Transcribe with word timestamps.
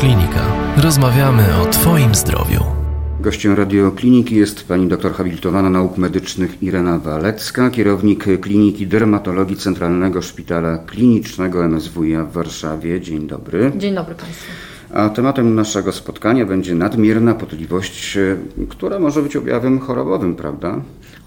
Radioklinika. 0.00 0.40
Rozmawiamy 0.76 1.42
o 1.62 1.66
Twoim 1.66 2.14
zdrowiu. 2.14 2.60
Gościem 3.20 3.54
radiokliniki 3.54 4.36
jest 4.36 4.68
pani 4.68 4.88
doktor 4.88 5.12
habilitowana 5.12 5.70
nauk 5.70 5.98
medycznych 5.98 6.62
Irena 6.62 6.98
Walecka, 6.98 7.70
kierownik 7.70 8.40
Kliniki 8.40 8.86
Dermatologii 8.86 9.56
Centralnego 9.56 10.22
Szpitala 10.22 10.78
Klinicznego 10.78 11.64
MSWiA 11.68 12.24
w 12.24 12.32
Warszawie. 12.32 13.00
Dzień 13.00 13.26
dobry. 13.26 13.72
Dzień 13.76 13.94
dobry 13.94 14.14
Państwu. 14.14 14.52
A 14.94 15.08
tematem 15.08 15.54
naszego 15.54 15.92
spotkania 15.92 16.46
będzie 16.46 16.74
nadmierna 16.74 17.34
potliwość, 17.34 18.18
która 18.68 18.98
może 18.98 19.22
być 19.22 19.36
objawem 19.36 19.78
chorobowym, 19.78 20.34
prawda? 20.36 20.80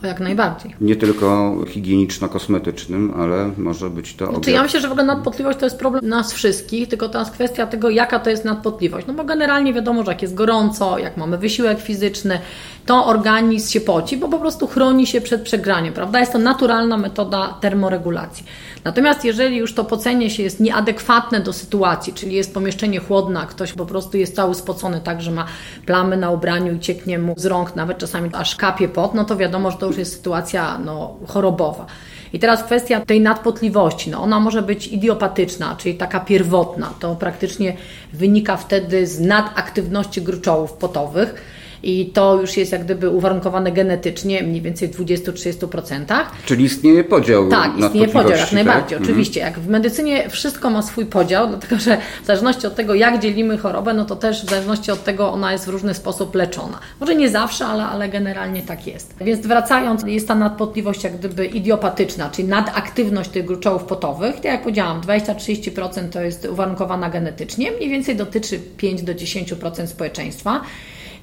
Jak 0.04 0.20
najbardziej. 0.20 0.76
Nie 0.82 0.96
tylko 0.96 1.56
higieniczno-kosmetycznym, 1.68 3.14
ale 3.18 3.52
może 3.58 3.90
być 3.90 4.16
to 4.16 4.26
Znaczy, 4.26 4.38
objaw... 4.38 4.56
ja 4.56 4.64
myślę, 4.64 4.82
że 4.82 4.88
w 4.88 4.92
ogóle 4.92 5.06
nadpotliwość 5.06 5.60
to 5.60 5.66
jest 5.66 5.80
problem 5.80 6.10
nas 6.10 6.34
wszystkich, 6.34 6.88
tylko 6.88 7.10
teraz 7.10 7.32
kwestia 7.32 7.68
tego, 7.68 7.90
jaka 7.90 8.20
to 8.20 8.30
jest 8.30 8.46
nadpotliwość. 8.46 9.08
No 9.08 9.14
bo 9.14 9.24
generalnie 9.24 9.74
wiadomo, 9.74 10.04
że 10.04 10.12
jak 10.12 10.22
jest 10.22 10.34
gorąco, 10.34 10.98
jak 10.98 11.18
mamy 11.18 11.38
wysiłek 11.38 11.80
fizyczny, 11.80 12.40
to 12.86 13.06
organizm 13.06 13.72
się 13.72 13.82
poci, 13.82 14.18
bo 14.18 14.30
po 14.30 14.40
prostu 14.40 14.68
chroni 14.68 15.08
się 15.08 15.22
przed 15.22 15.42
przegraniem, 15.42 15.94
prawda? 15.94 16.20
Jest 16.20 16.32
to 16.32 16.40
naturalna 16.40 16.98
metoda 16.98 17.58
termoregulacji. 17.62 18.46
Natomiast 18.84 19.26
jeżeli 19.26 19.58
już 19.58 19.74
to 19.74 19.84
pocenie 19.84 20.30
się 20.30 20.44
jest 20.44 20.60
nieadekwatne 20.60 21.40
do 21.40 21.54
sytuacji, 21.54 22.14
czyli 22.14 22.36
jest 22.36 22.54
pomieszczenie 22.54 23.00
chłodne, 23.00 23.40
a 23.40 23.46
ktoś 23.46 23.74
po 23.74 23.86
prostu 23.86 24.18
jest 24.18 24.36
cały 24.36 24.56
spocony 24.56 25.02
tak, 25.02 25.22
że 25.22 25.32
ma 25.32 25.46
plamy 25.86 26.18
na 26.18 26.32
ubraniu 26.32 26.74
i 26.74 26.80
cieknie 26.80 27.20
mu 27.20 27.34
z 27.38 27.46
rąk, 27.46 27.76
nawet 27.76 27.98
czasami 27.98 28.30
aż 28.34 28.56
kapie 28.56 28.90
pot, 28.90 29.14
no 29.14 29.26
to 29.26 29.38
wiadomo, 29.38 29.72
że 29.72 29.78
to 29.78 29.86
już 29.86 29.98
jest 29.98 30.14
sytuacja 30.14 30.78
no, 30.86 31.16
chorobowa. 31.28 31.86
I 32.34 32.40
teraz 32.40 32.64
kwestia 32.64 33.02
tej 33.06 33.22
nadpotliwości, 33.22 34.10
no 34.10 34.22
ona 34.22 34.40
może 34.40 34.62
być 34.62 34.88
idiopatyczna, 34.88 35.76
czyli 35.78 35.96
taka 35.96 36.20
pierwotna. 36.20 36.94
To 37.00 37.16
praktycznie 37.16 37.78
wynika 38.14 38.58
wtedy 38.58 39.08
z 39.08 39.20
nadaktywności 39.20 40.22
gruczołów 40.22 40.74
potowych 40.74 41.36
i 41.84 42.06
to 42.06 42.42
już 42.42 42.58
jest 42.58 42.72
jak 42.72 42.84
gdyby 42.84 43.10
uwarunkowane 43.10 43.72
genetycznie, 43.72 44.44
mniej 44.44 44.62
więcej 44.62 44.88
w 44.88 45.00
20-30%. 45.00 46.26
Czyli 46.46 46.66
istnieje 46.66 47.04
podział 47.04 47.50
Tak, 47.50 47.72
istnieje 47.80 48.08
podział, 48.08 48.32
jak 48.32 48.40
nadpotliwości, 48.40 48.56
najbardziej, 48.56 48.98
tak? 48.98 49.08
oczywiście. 49.08 49.40
Jak 49.40 49.60
w 49.60 49.68
medycynie 49.68 50.30
wszystko 50.30 50.70
ma 50.70 50.82
swój 50.82 51.06
podział, 51.06 51.48
dlatego 51.48 51.80
że 51.80 51.98
w 52.24 52.26
zależności 52.26 52.68
od 52.68 52.76
tego, 52.76 52.96
jak 52.96 53.20
dzielimy 53.20 53.58
chorobę, 53.58 53.94
no 53.94 54.06
to 54.06 54.16
też 54.16 54.46
w 54.46 54.50
zależności 54.50 54.92
od 54.92 55.04
tego 55.04 55.32
ona 55.32 55.52
jest 55.52 55.66
w 55.66 55.70
różny 55.70 55.94
sposób 55.94 56.36
leczona. 56.36 56.80
Może 57.00 57.16
nie 57.16 57.30
zawsze, 57.30 57.66
ale, 57.66 57.86
ale 57.86 58.10
generalnie 58.10 58.62
tak 58.62 58.88
jest. 58.88 59.16
Więc 59.22 59.48
wracając, 59.48 60.04
jest 60.06 60.28
ta 60.28 60.36
nadpotliwość 60.36 61.04
jak 61.04 61.18
gdyby 61.18 61.46
idiopatyczna, 61.46 62.30
czyli 62.30 62.48
nadaktywność 62.48 63.30
tych 63.30 63.46
gruczołów 63.46 63.84
potowych. 63.84 64.36
Tak 64.36 64.46
jak 64.46 64.62
powiedziałam, 64.62 65.02
20-30% 65.02 66.10
to 66.10 66.22
jest 66.22 66.48
uwarunkowana 66.52 67.10
genetycznie, 67.10 67.72
mniej 67.72 67.90
więcej 67.90 68.16
dotyczy 68.16 68.60
5-10% 68.78 69.88
społeczeństwa. 69.88 70.62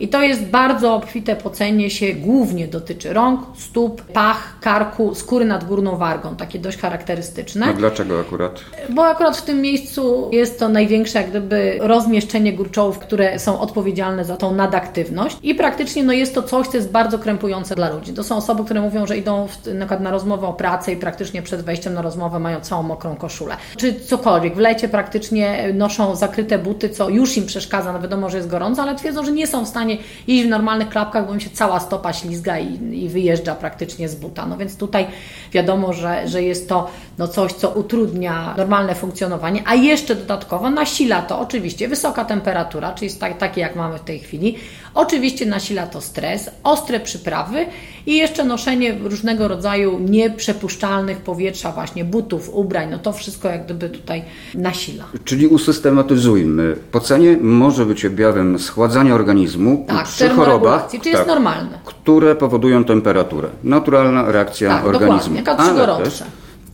I 0.00 0.08
to 0.08 0.22
jest 0.22 0.44
bardzo 0.44 0.94
obfite 0.94 1.36
pocenie 1.36 1.90
się, 1.90 2.12
głównie 2.12 2.68
dotyczy 2.68 3.12
rąk, 3.12 3.40
stóp, 3.56 4.02
pach, 4.02 4.60
karku, 4.60 5.14
skóry 5.14 5.44
nad 5.44 5.64
górną 5.64 5.96
wargą, 5.96 6.36
takie 6.36 6.58
dość 6.58 6.78
charakterystyczne. 6.78 7.66
A 7.66 7.72
dlaczego 7.72 8.20
akurat? 8.20 8.60
Bo 8.88 9.06
akurat 9.06 9.36
w 9.36 9.42
tym 9.42 9.60
miejscu 9.60 10.30
jest 10.32 10.58
to 10.58 10.68
największe 10.68 11.18
jak 11.18 11.30
gdyby 11.30 11.78
rozmieszczenie 11.80 12.52
gruczołów, 12.52 12.98
które 12.98 13.38
są 13.38 13.60
odpowiedzialne 13.60 14.24
za 14.24 14.36
tą 14.36 14.54
nadaktywność 14.54 15.36
i 15.42 15.54
praktycznie 15.54 16.04
no, 16.04 16.12
jest 16.12 16.34
to 16.34 16.42
coś, 16.42 16.68
co 16.68 16.76
jest 16.76 16.90
bardzo 16.90 17.18
krępujące 17.18 17.74
dla 17.74 17.90
ludzi. 17.90 18.12
To 18.12 18.24
są 18.24 18.36
osoby, 18.36 18.64
które 18.64 18.80
mówią, 18.80 19.06
że 19.06 19.16
idą 19.16 19.46
w, 19.46 19.66
na, 19.66 19.86
przykład 19.86 20.00
na 20.00 20.10
rozmowę 20.10 20.46
o 20.46 20.52
pracę 20.52 20.92
i 20.92 20.96
praktycznie 20.96 21.42
przed 21.42 21.62
wejściem 21.62 21.94
na 21.94 22.02
rozmowę 22.02 22.38
mają 22.38 22.60
całą 22.60 22.82
mokrą 22.82 23.16
koszulę. 23.16 23.56
Czy 23.76 24.00
cokolwiek. 24.00 24.54
W 24.54 24.58
lecie 24.58 24.88
praktycznie 24.88 25.72
noszą 25.74 26.16
zakryte 26.16 26.58
buty, 26.58 26.88
co 26.88 27.08
już 27.08 27.36
im 27.36 27.46
przeszkadza, 27.46 27.92
no 27.92 28.00
wiadomo, 28.00 28.30
że 28.30 28.36
jest 28.36 28.48
gorąco, 28.48 28.82
ale 28.82 28.94
twierdzą, 28.94 29.24
że 29.24 29.32
nie 29.32 29.46
są 29.46 29.64
w 29.64 29.68
stanie 29.68 29.89
iść 30.26 30.44
w 30.44 30.48
normalnych 30.48 30.88
klapkach, 30.88 31.26
bo 31.26 31.34
im 31.34 31.40
się 31.40 31.50
cała 31.50 31.80
stopa 31.80 32.12
ślizga 32.12 32.58
i, 32.58 33.02
i 33.04 33.08
wyjeżdża 33.08 33.54
praktycznie 33.54 34.08
z 34.08 34.14
buta. 34.14 34.46
No 34.46 34.56
więc 34.56 34.76
tutaj 34.76 35.06
wiadomo, 35.52 35.92
że, 35.92 36.28
że 36.28 36.42
jest 36.42 36.68
to 36.68 36.90
no 37.18 37.28
coś, 37.28 37.52
co 37.52 37.70
utrudnia 37.70 38.54
normalne 38.56 38.94
funkcjonowanie, 38.94 39.62
a 39.66 39.74
jeszcze 39.74 40.14
dodatkowo 40.14 40.70
nasila 40.70 41.22
to 41.22 41.40
oczywiście 41.40 41.88
wysoka 41.88 42.24
temperatura, 42.24 42.92
czyli 42.92 43.12
tak, 43.12 43.38
takie 43.38 43.60
jak 43.60 43.76
mamy 43.76 43.98
w 43.98 44.02
tej 44.02 44.18
chwili. 44.18 44.56
Oczywiście 44.94 45.46
nasila 45.46 45.86
to 45.86 46.00
stres, 46.00 46.50
ostre 46.64 47.00
przyprawy 47.00 47.66
i 48.06 48.16
jeszcze 48.16 48.44
noszenie 48.44 48.98
różnego 49.04 49.48
rodzaju 49.48 49.98
nieprzepuszczalnych 49.98 51.18
powietrza, 51.18 51.72
właśnie 51.72 52.04
butów, 52.04 52.50
ubrań, 52.54 52.88
no 52.90 52.98
to 52.98 53.12
wszystko 53.12 53.48
jak 53.48 53.64
gdyby 53.64 53.88
tutaj 53.90 54.22
nasila. 54.54 55.04
Czyli 55.24 55.46
usystematyzujmy. 55.46 56.76
Pocenie 56.92 57.36
może 57.40 57.86
być 57.86 58.04
objawem 58.04 58.58
schładzania 58.58 59.14
organizmu 59.14 59.84
Tak, 59.88 60.06
przy 60.08 60.28
chorobach, 60.28 60.88
czyli 60.90 61.10
jest 61.10 61.26
normalne. 61.26 61.78
które 61.84 62.34
powodują 62.36 62.84
temperaturę. 62.84 63.48
Naturalna 63.64 64.32
reakcja 64.32 64.68
Tak, 64.68 64.86
organizmu. 64.86 65.36
dokładnie, 65.36 65.42
jak 65.46 65.58
przy 65.58 65.82
ale, 65.82 66.04
też, 66.04 66.24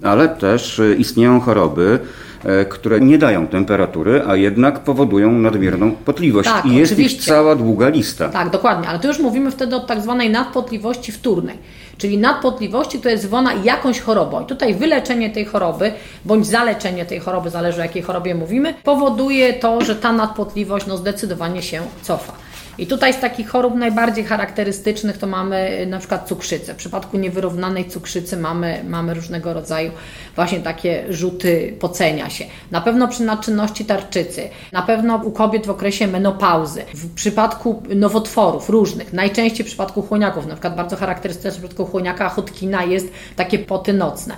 ale 0.02 0.28
też 0.28 0.78
y, 0.78 0.96
istnieją 0.98 1.40
choroby, 1.40 1.98
e, 2.02 2.25
które 2.68 3.00
nie 3.00 3.18
dają 3.18 3.46
temperatury, 3.46 4.22
a 4.26 4.36
jednak 4.36 4.80
powodują 4.80 5.32
nadmierną 5.32 5.90
potliwość. 5.90 6.48
Tak, 6.48 6.66
I 6.66 6.76
jest 6.76 6.92
oczywiście. 6.92 7.18
ich 7.18 7.24
cała 7.24 7.56
długa 7.56 7.88
lista. 7.88 8.28
Tak, 8.28 8.50
dokładnie, 8.50 8.88
ale 8.88 8.98
tu 8.98 9.08
już 9.08 9.18
mówimy 9.18 9.50
wtedy 9.50 9.76
o 9.76 9.80
tak 9.80 10.00
zwanej 10.00 10.30
nadpotliwości 10.30 11.12
wtórnej. 11.12 11.58
Czyli 11.98 12.18
nadpotliwości 12.18 12.98
to 12.98 13.08
jest 13.08 13.22
zwana 13.22 13.54
jakąś 13.64 14.00
chorobą. 14.00 14.42
I 14.42 14.46
tutaj 14.46 14.74
wyleczenie 14.74 15.30
tej 15.30 15.44
choroby, 15.44 15.92
bądź 16.24 16.46
zaleczenie 16.46 17.06
tej 17.06 17.20
choroby, 17.20 17.50
zależy 17.50 17.80
o 17.80 17.82
jakiej 17.82 18.02
chorobie 18.02 18.34
mówimy, 18.34 18.74
powoduje 18.84 19.52
to, 19.52 19.80
że 19.80 19.96
ta 19.96 20.12
nadpotliwość 20.12 20.86
no, 20.86 20.96
zdecydowanie 20.96 21.62
się 21.62 21.82
cofa. 22.02 22.32
I 22.78 22.86
tutaj 22.86 23.12
z 23.12 23.20
takich 23.20 23.48
chorób 23.48 23.74
najbardziej 23.74 24.24
charakterystycznych 24.24 25.18
to 25.18 25.26
mamy 25.26 25.80
y, 25.80 25.86
na 25.86 25.98
przykład 25.98 26.28
cukrzycę. 26.28 26.74
W 26.74 26.76
przypadku 26.76 27.18
niewyrównanej 27.18 27.88
cukrzycy 27.88 28.36
mamy, 28.36 28.84
mamy 28.88 29.14
różnego 29.14 29.52
rodzaju 29.52 29.90
właśnie 30.34 30.60
takie 30.60 31.04
rzuty 31.10 31.76
pocenia 31.80 32.30
się. 32.30 32.44
Na 32.70 32.80
pewno 32.80 33.08
przy 33.08 33.22
nadczynności 33.22 33.84
tarczycy, 33.84 34.48
na 34.72 34.82
pewno 34.82 35.16
u 35.16 35.32
kobiet 35.32 35.66
w 35.66 35.70
okresie 35.70 36.06
menopauzy, 36.06 36.84
w 36.94 37.14
przypadku 37.14 37.82
nowotworów 37.94 38.70
różnych, 38.70 39.12
najczęściej 39.12 39.64
w 39.64 39.68
przypadku 39.68 40.02
chłoniaków, 40.02 40.46
na 40.46 40.54
przykład 40.54 40.76
bardzo 40.76 40.96
charakterystyczne 40.96 41.50
w 41.50 41.54
przypadku 41.54 41.86
chłoniaka 41.86 42.28
chotkina 42.28 42.84
jest 42.84 43.08
takie 43.36 43.58
poty 43.58 43.92
nocne. 43.92 44.36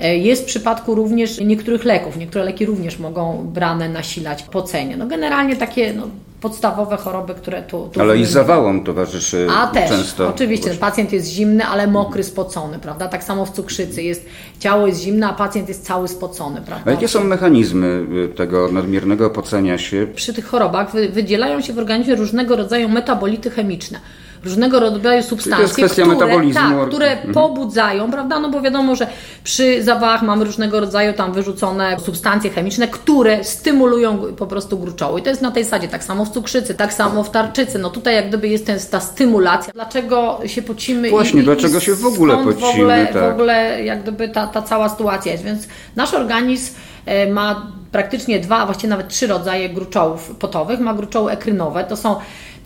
E, 0.00 0.18
Jest 0.18 0.42
w 0.42 0.46
przypadku 0.46 0.94
również 0.94 1.40
niektórych 1.40 1.84
leków. 1.84 2.16
Niektóre 2.16 2.44
leki 2.44 2.66
również 2.66 2.98
mogą 2.98 3.50
brane 3.54 3.88
nasilać 3.88 4.42
pocenie. 4.42 4.96
No 4.96 5.06
generalnie 5.06 5.56
takie 5.56 5.92
no, 5.92 6.02
podstawowe 6.40 6.96
choroby, 6.96 7.34
które 7.34 7.62
tu, 7.62 7.88
tu 7.92 8.00
Ale 8.00 8.08
i 8.08 8.12
wymieniam. 8.12 8.32
zawałom 8.32 8.84
towarzyszy 8.84 9.46
A 9.56 9.66
też, 9.66 9.90
często. 9.90 10.28
oczywiście, 10.28 10.70
pacjent 10.74 11.12
jest 11.12 11.28
zimny, 11.28 11.64
ale 11.64 11.86
mokry, 11.86 12.24
spocony, 12.24 12.78
prawda? 12.78 13.08
Tak 13.08 13.24
samo 13.24 13.46
w 13.46 13.50
cukrzycy 13.50 14.02
jest, 14.02 14.24
ciało 14.58 14.86
jest 14.86 15.00
zimne, 15.02 15.28
a 15.28 15.32
pacjent 15.32 15.68
jest 15.68 15.86
cały 15.86 16.08
spocony, 16.08 16.60
prawda? 16.66 16.84
A 16.86 16.90
jakie 16.90 17.08
są 17.08 17.24
mechanizmy 17.24 18.06
y, 18.24 18.34
tego 18.34 18.72
nadmiernego 18.72 19.30
pocenia 19.30 19.78
się? 19.78 20.06
Przy 20.14 20.34
tych 20.34 20.46
chorobach 20.46 20.92
wy- 20.92 21.08
wydzielają 21.08 21.60
się 21.60 21.72
w 21.72 21.78
organizmie 21.78 22.14
różnego 22.14 22.56
rodzaju 22.56 22.88
metabolity 22.88 23.50
chemiczne. 23.50 23.98
Różnego 24.44 24.80
rodzaju 24.80 25.22
substancje, 25.22 25.88
które, 25.88 26.06
tak, 26.54 26.88
które 26.88 27.16
pobudzają, 27.34 28.10
prawda? 28.10 28.40
No 28.40 28.50
bo 28.50 28.60
wiadomo, 28.60 28.96
że 28.96 29.06
przy 29.44 29.82
zawałach 29.82 30.22
mamy 30.22 30.44
różnego 30.44 30.80
rodzaju 30.80 31.12
tam 31.12 31.32
wyrzucone 31.32 31.96
substancje 32.00 32.50
chemiczne, 32.50 32.88
które 32.88 33.44
stymulują 33.44 34.18
po 34.18 34.46
prostu 34.46 34.78
gruczoły. 34.78 35.20
I 35.20 35.22
to 35.22 35.30
jest 35.30 35.42
na 35.42 35.50
tej 35.50 35.64
zasadzie 35.64 35.88
tak 35.88 36.04
samo 36.04 36.24
w 36.24 36.30
cukrzycy, 36.30 36.74
tak 36.74 36.92
samo 36.92 37.24
w 37.24 37.30
tarczycy. 37.30 37.78
No 37.78 37.90
tutaj 37.90 38.14
jak 38.14 38.28
gdyby 38.28 38.48
jest 38.48 38.66
ten, 38.66 38.78
ta 38.90 39.00
stymulacja. 39.00 39.72
Dlaczego 39.72 40.40
się 40.46 40.62
pocimy? 40.62 41.10
Właśnie, 41.10 41.40
i, 41.40 41.42
i, 41.42 41.44
dlaczego 41.44 41.80
się 41.80 41.94
w 41.94 42.06
ogóle 42.06 42.36
pocimy, 42.36 42.60
W 42.60 42.64
ogóle, 42.64 43.06
w 43.10 43.12
tak. 43.12 43.32
ogóle 43.32 43.84
jak 43.84 44.02
gdyby 44.02 44.28
ta, 44.28 44.46
ta 44.46 44.62
cała 44.62 44.88
sytuacja 44.88 45.32
jest. 45.32 45.44
Więc 45.44 45.68
nasz 45.96 46.14
organizm 46.14 46.74
e, 47.06 47.32
ma 47.32 47.66
praktycznie 47.92 48.40
dwa, 48.40 48.58
a 48.58 48.66
właściwie 48.66 48.88
nawet 48.88 49.08
trzy 49.08 49.26
rodzaje 49.26 49.68
gruczołów 49.68 50.36
potowych. 50.38 50.80
Ma 50.80 50.94
gruczoły 50.94 51.32
ekrynowe, 51.32 51.84
to 51.84 51.96
są 51.96 52.16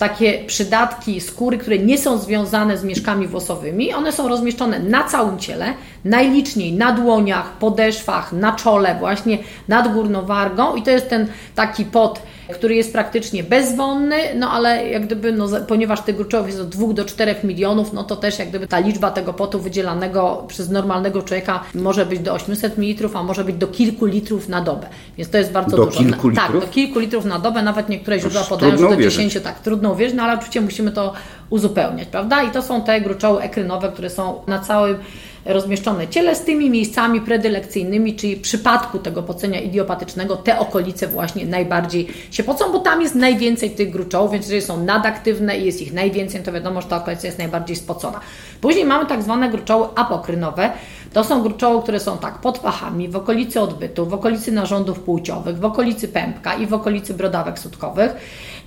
takie 0.02 0.44
przydatki 0.46 1.20
skóry, 1.20 1.58
które 1.58 1.78
nie 1.78 1.98
są 1.98 2.18
związane 2.18 2.78
z 2.78 2.84
mieszkami 2.84 3.28
włosowymi. 3.28 3.94
One 3.94 4.12
są 4.12 4.28
rozmieszczone 4.28 4.78
na 4.78 5.04
całym 5.04 5.38
ciele, 5.38 5.74
najliczniej 6.04 6.72
na 6.72 6.92
dłoniach, 6.92 7.52
podeszwach, 7.52 8.32
na 8.32 8.52
czole, 8.52 8.96
właśnie 8.98 9.38
nad 9.68 9.94
górną 9.94 10.26
wargą 10.26 10.76
i 10.76 10.82
to 10.82 10.90
jest 10.90 11.08
ten 11.08 11.26
taki 11.54 11.84
pot, 11.84 12.22
który 12.52 12.74
jest 12.74 12.92
praktycznie 12.92 13.42
bezwonny, 13.44 14.16
no 14.36 14.50
ale 14.50 14.88
jak 14.88 15.06
gdyby, 15.06 15.32
no, 15.32 15.48
ponieważ 15.68 16.00
tych 16.00 16.16
gruczołów 16.16 16.46
jest 16.46 16.60
od 16.60 16.68
2 16.68 16.92
do 16.92 17.04
4 17.04 17.34
milionów, 17.44 17.92
no 17.92 18.04
to 18.04 18.16
też 18.16 18.38
jak 18.38 18.48
gdyby 18.48 18.66
ta 18.66 18.78
liczba 18.78 19.10
tego 19.10 19.32
potu 19.32 19.60
wydzielanego 19.60 20.44
przez 20.48 20.70
normalnego 20.70 21.22
człowieka 21.22 21.60
może 21.74 22.06
być 22.06 22.20
do 22.20 22.32
800 22.34 22.78
ml, 22.78 23.08
a 23.14 23.22
może 23.22 23.44
być 23.44 23.56
do 23.56 23.66
kilku 23.66 24.06
litrów 24.06 24.48
na 24.48 24.60
dobę. 24.60 24.86
Więc 25.18 25.30
to 25.30 25.38
jest 25.38 25.52
bardzo 25.52 25.76
Do 25.76 25.84
dużo. 25.86 25.98
kilku 25.98 26.32
Tak, 26.32 26.44
litrów? 26.46 26.64
do 26.64 26.70
kilku 26.70 26.98
litrów 26.98 27.24
na 27.24 27.38
dobę, 27.38 27.62
nawet 27.62 27.88
niektóre 27.88 28.20
źródła 28.20 28.42
podają, 28.42 28.72
że 28.72 28.78
do 28.78 28.88
uwierzyć. 28.94 29.14
10, 29.32 29.44
tak, 29.44 29.60
trudno 29.60 29.92
uwierzyć, 29.92 30.16
no 30.16 30.22
ale 30.22 30.34
oczywiście 30.34 30.60
musimy 30.60 30.92
to 30.92 31.12
uzupełniać, 31.50 32.08
prawda? 32.08 32.42
I 32.42 32.50
to 32.50 32.62
są 32.62 32.82
te 32.82 33.00
gruczoły 33.00 33.42
ekrynowe, 33.42 33.92
które 33.92 34.10
są 34.10 34.42
na 34.46 34.58
całym 34.58 34.96
rozmieszczone 35.44 36.08
ciele 36.08 36.34
z 36.34 36.44
tymi 36.44 36.70
miejscami 36.70 37.20
predylekcyjnymi, 37.20 38.16
czyli 38.16 38.36
w 38.36 38.40
przypadku 38.40 38.98
tego 38.98 39.22
pocenia 39.22 39.60
idiopatycznego 39.60 40.36
te 40.36 40.58
okolice 40.58 41.08
właśnie 41.08 41.46
najbardziej 41.46 42.08
się 42.30 42.44
pocą, 42.44 42.72
bo 42.72 42.78
tam 42.78 43.02
jest 43.02 43.14
najwięcej 43.14 43.70
tych 43.70 43.90
gruczołów, 43.90 44.32
więc 44.32 44.44
jeżeli 44.44 44.62
są 44.62 44.84
nadaktywne 44.84 45.58
i 45.58 45.64
jest 45.64 45.82
ich 45.82 45.92
najwięcej, 45.92 46.42
to 46.42 46.52
wiadomo, 46.52 46.80
że 46.80 46.88
ta 46.88 46.96
okolica 46.96 47.26
jest 47.26 47.38
najbardziej 47.38 47.76
spocona. 47.76 48.20
Później 48.60 48.84
mamy 48.84 49.06
tak 49.06 49.22
zwane 49.22 49.50
gruczoły 49.50 49.86
apokrynowe. 49.94 50.70
To 51.12 51.24
są 51.24 51.42
gruczoły, 51.42 51.82
które 51.82 52.00
są 52.00 52.18
tak 52.18 52.38
pod 52.38 52.58
pachami, 52.58 53.08
w 53.08 53.16
okolicy 53.16 53.60
odbytu, 53.60 54.06
w 54.06 54.14
okolicy 54.14 54.52
narządów 54.52 55.00
płciowych, 55.00 55.58
w 55.58 55.64
okolicy 55.64 56.08
pępka 56.08 56.54
i 56.54 56.66
w 56.66 56.74
okolicy 56.74 57.14
brodawek 57.14 57.58
sutkowych. 57.58 58.12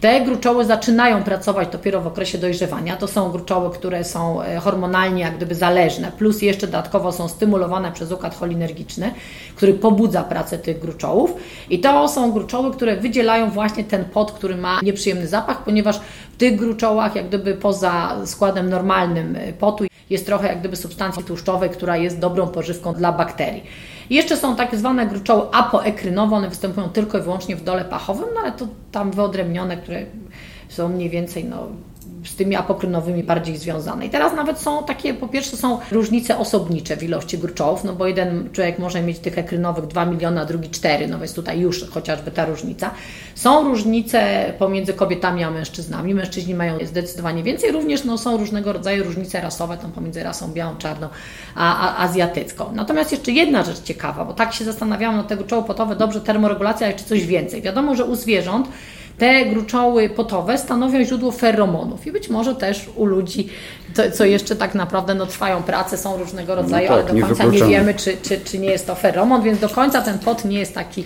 Te 0.02 0.22
gruczoły 0.22 0.66
zaczynają 0.66 1.24
pracować 1.24 1.68
dopiero 1.72 2.02
w 2.02 2.08
okresie 2.08 2.38
dojrzewania. 2.38 2.96
To 2.96 3.08
są 3.08 3.32
gruczoły, 3.32 3.70
które 3.70 4.04
są 4.04 4.42
e, 4.42 4.60
hormonalnie 4.60 5.22
jak 5.22 5.38
gdyby 5.38 5.56
zależne, 5.56 6.12
plus 6.18 6.42
jeszcze 6.42 6.68
dodatkowo 6.68 7.12
są 7.12 7.28
stymulowane 7.28 7.92
przez 7.92 8.12
układ 8.12 8.36
cholinergiczny, 8.36 9.12
który 9.56 9.74
pobudza 9.74 10.24
pracę 10.24 10.58
tych 10.58 10.80
gruczołów. 10.80 11.34
I 11.70 11.80
to 11.80 12.08
są 12.08 12.32
gruczoły, 12.32 12.72
które 12.74 12.98
wydzielają 12.98 13.50
właśnie 13.50 13.84
ten 13.84 14.06
pot, 14.06 14.32
który 14.32 14.56
ma 14.56 14.80
nieprzyjemny 14.84 15.28
zapach, 15.28 15.64
ponieważ 15.64 16.00
w 16.34 16.38
tych 16.38 16.56
gruczołach, 16.56 17.16
jak 17.16 17.28
gdyby 17.28 17.54
poza 17.54 18.16
składem 18.26 18.70
normalnym 18.70 19.36
e, 19.36 19.54
potu, 19.54 19.86
jest 20.10 20.26
trochę 20.26 20.48
jak 20.48 20.60
gdyby 20.60 20.76
substancji 20.76 21.24
tłuszczowej, 21.24 21.70
która 21.70 21.98
jest 21.98 22.20
dobrą 22.20 22.48
pożywką 22.48 22.94
dla 22.94 23.12
bakterii. 23.12 23.64
Jeszcze 24.10 24.38
są 24.38 24.56
tak 24.56 24.76
zwane 24.76 25.08
gruczoły 25.08 25.44
apoekrynowe, 25.52 26.36
one 26.36 26.50
występują 26.50 26.90
tylko 26.90 27.18
i 27.18 27.22
wyłącznie 27.22 27.56
w 27.56 27.64
dole 27.64 27.86
pachowym, 27.86 28.26
no 28.36 28.42
ale 28.42 28.52
to 28.52 28.68
tam 28.92 29.12
wyodrębnione, 29.12 29.78
które 29.78 30.06
są 30.70 30.90
mniej 30.90 31.10
więcej 31.10 31.46
no, 31.46 31.68
z 32.26 32.36
tymi 32.36 32.56
apokrynowymi 32.56 33.24
bardziej 33.24 33.58
związane. 33.58 34.06
I 34.06 34.10
teraz 34.10 34.34
nawet 34.34 34.60
są 34.60 34.84
takie, 34.84 35.14
po 35.14 35.28
pierwsze 35.28 35.58
są 35.58 35.80
różnice 35.92 36.38
osobnicze 36.38 36.98
w 36.98 37.04
ilości 37.04 37.38
gruczołów, 37.38 37.84
no 37.84 37.94
bo 37.94 38.08
jeden 38.08 38.50
człowiek 38.52 38.80
może 38.80 39.02
mieć 39.02 39.20
tych 39.20 39.38
ekrynowych 39.38 39.88
2 39.88 40.06
miliony, 40.06 40.42
a 40.42 40.46
drugi 40.46 40.70
4, 40.70 41.08
no 41.08 41.20
więc 41.20 41.34
tutaj 41.34 41.60
już 41.60 41.90
chociażby 41.90 42.32
ta 42.32 42.46
różnica. 42.46 42.92
Są 43.36 43.64
różnice 43.64 44.54
pomiędzy 44.60 44.94
kobietami 44.94 45.44
a 45.44 45.52
mężczyznami. 45.52 46.16
Mężczyźni 46.16 46.56
mają 46.56 46.78
zdecydowanie 46.86 47.44
więcej, 47.44 47.72
również 47.72 48.04
no, 48.04 48.18
są 48.18 48.38
różnego 48.38 48.74
rodzaju 48.74 49.04
różnice 49.04 49.42
rasowe, 49.42 49.78
tam 49.78 49.92
pomiędzy 49.92 50.24
rasą 50.24 50.52
białą, 50.54 50.78
czarną, 50.78 51.08
a, 51.56 51.90
a 51.90 52.04
azjatycką. 52.04 52.72
Natomiast 52.74 53.12
jeszcze 53.12 53.32
jedna 53.32 53.64
rzecz 53.64 53.84
ciekawa, 53.84 54.26
bo 54.26 54.34
tak 54.34 54.54
się 54.54 54.66
zastanawiałam 54.66 55.18
na 55.18 55.24
tego 55.24 55.44
czoło 55.44 55.64
potowe, 55.64 55.96
dobrze 55.96 56.22
termoregulacja, 56.22 56.88
ale 56.88 56.96
czy 56.96 57.04
coś 57.06 57.26
więcej. 57.26 57.62
Wiadomo, 57.62 57.96
że 57.96 58.06
u 58.06 58.16
zwierząt 58.16 58.68
te 59.18 59.46
gruczoły 59.46 60.10
potowe 60.10 60.58
stanowią 60.58 61.04
źródło 61.04 61.32
feromonów 61.32 62.08
i 62.08 62.12
być 62.12 62.30
może 62.30 62.56
też 62.56 62.90
u 62.96 63.06
ludzi, 63.06 63.50
to, 63.96 64.12
co 64.12 64.26
jeszcze 64.26 64.56
tak 64.56 64.76
naprawdę 64.76 65.16
no, 65.16 65.26
trwają 65.26 65.64
prace, 65.64 65.98
są 65.98 66.18
różnego 66.18 66.56
rodzaju, 66.56 66.90
no 66.90 66.98
tak, 66.98 67.10
ale 67.10 67.20
do 67.20 67.28
końca 67.28 67.46
nie, 67.46 67.64
wiemy, 67.70 67.94
czy, 67.94 68.18
czy, 68.22 68.40
czy 68.40 68.60
nie 68.60 68.70
jest 68.70 68.88
to 68.88 68.96
feromon, 68.96 69.44
więc 69.44 69.60
do 69.60 69.70
końca 69.70 70.02
ten 70.02 70.20
pot 70.20 70.46
nie 70.46 70.60
jest 70.60 70.74
taki, 70.74 71.04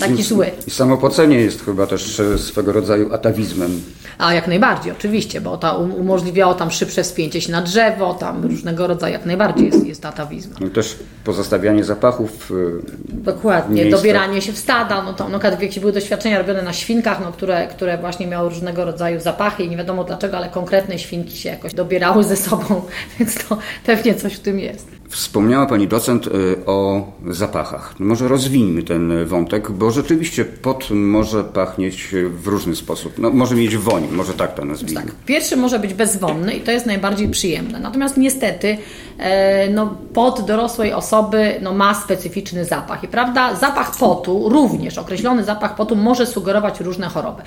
taki 0.00 0.22
zły. 0.22 0.50
I 0.66 0.70
samopocenie 0.70 1.36
jest 1.36 1.64
chyba 1.64 1.86
też 1.86 2.20
swego 2.36 2.72
rodzaju 2.72 3.14
atawizmem. 3.14 3.82
A 4.18 4.34
jak 4.34 4.48
najbardziej, 4.48 4.92
oczywiście, 4.92 5.40
bo 5.40 5.56
to 5.56 5.78
umożliwiało 5.78 6.54
tam 6.54 6.70
szybsze 6.70 7.04
spięcie 7.04 7.40
się 7.40 7.52
na 7.52 7.62
drzewo, 7.62 8.14
tam 8.14 8.42
różnego 8.42 8.86
rodzaju, 8.86 9.12
jak 9.12 9.26
najbardziej 9.26 9.66
jest, 9.66 9.86
jest 9.86 10.06
atawizm. 10.06 10.54
No 10.60 10.68
też 10.68 10.96
pozostawianie 11.24 11.84
zapachów. 11.84 12.50
E, 12.50 13.14
Dokładnie, 13.14 13.82
miejsca. 13.82 13.96
dobieranie 13.96 14.42
się 14.42 14.52
w 14.52 14.58
stada, 14.58 15.02
no 15.02 15.12
to 15.12 15.28
no, 15.28 15.38
jakieś 15.42 15.78
były 15.78 15.92
doświadczenia 15.92 16.38
robione 16.38 16.62
na 16.62 16.72
świnkach, 16.72 17.20
no, 17.20 17.32
które, 17.32 17.66
które 17.66 17.98
właśnie 17.98 18.26
miały 18.26 18.48
różnego 18.48 18.84
rodzaju 18.84 19.20
zapachy 19.20 19.62
i 19.62 19.70
nie 19.70 19.76
wiadomo 19.76 20.04
dlaczego, 20.04 20.36
ale 20.36 20.48
konkretne 20.48 20.98
świnki 20.98 21.36
się 21.36 21.48
jakoś 21.48 21.74
dobierały 21.74 22.23
ze 22.24 22.36
sobą, 22.36 22.82
więc 23.18 23.34
to 23.34 23.58
pewnie 23.86 24.14
coś 24.14 24.34
w 24.34 24.40
tym 24.40 24.60
jest. 24.60 24.86
Wspomniała 25.08 25.66
Pani 25.66 25.88
docent 25.88 26.26
y, 26.26 26.30
o 26.66 27.06
zapachach. 27.26 27.94
Może 27.98 28.28
rozwijmy 28.28 28.82
ten 28.82 29.24
wątek, 29.24 29.70
bo 29.70 29.90
rzeczywiście 29.90 30.44
pot 30.44 30.90
może 30.90 31.44
pachnieć 31.44 32.08
w 32.28 32.46
różny 32.46 32.76
sposób. 32.76 33.18
No, 33.18 33.30
może 33.30 33.54
mieć 33.54 33.76
woń, 33.76 34.08
może 34.12 34.32
tak 34.32 34.54
to 34.54 34.64
nazwijmy. 34.64 35.02
Tak. 35.02 35.14
Pierwszy 35.26 35.56
może 35.56 35.78
być 35.78 35.94
bezwonny 35.94 36.54
i 36.54 36.60
to 36.60 36.70
jest 36.70 36.86
najbardziej 36.86 37.28
przyjemne. 37.28 37.80
Natomiast 37.80 38.16
niestety 38.16 38.78
e, 39.18 39.70
no, 39.70 39.96
pot 40.14 40.46
dorosłej 40.46 40.92
osoby 40.92 41.54
no, 41.62 41.72
ma 41.72 41.94
specyficzny 41.94 42.64
zapach. 42.64 43.04
I 43.04 43.08
prawda, 43.08 43.54
zapach 43.54 43.96
potu, 43.96 44.48
również 44.48 44.98
określony 44.98 45.44
zapach 45.44 45.74
potu 45.74 45.96
może 45.96 46.26
sugerować 46.26 46.80
różne 46.80 47.06
choroby. 47.08 47.42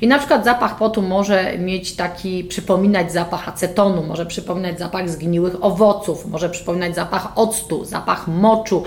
I 0.00 0.06
na 0.06 0.18
przykład 0.18 0.44
zapach 0.44 0.76
potu 0.76 1.02
może 1.02 1.58
mieć 1.58 1.96
taki, 1.96 2.44
przypominać 2.44 3.12
zapach 3.12 3.48
acetonu, 3.48 4.02
może 4.02 4.26
przypominać 4.26 4.78
zapach 4.78 5.10
zgniłych 5.10 5.64
owoców, 5.64 6.26
może 6.26 6.50
przypominać 6.50 6.94
zapach 6.94 7.01
octu, 7.34 7.84
zapach 7.84 8.28
moczu, 8.28 8.84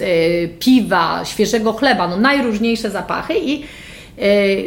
y, 0.00 0.56
piwa, 0.58 1.24
świeżego 1.24 1.72
chleba, 1.72 2.08
no 2.08 2.16
najróżniejsze 2.16 2.90
zapachy 2.90 3.34
i 3.38 3.64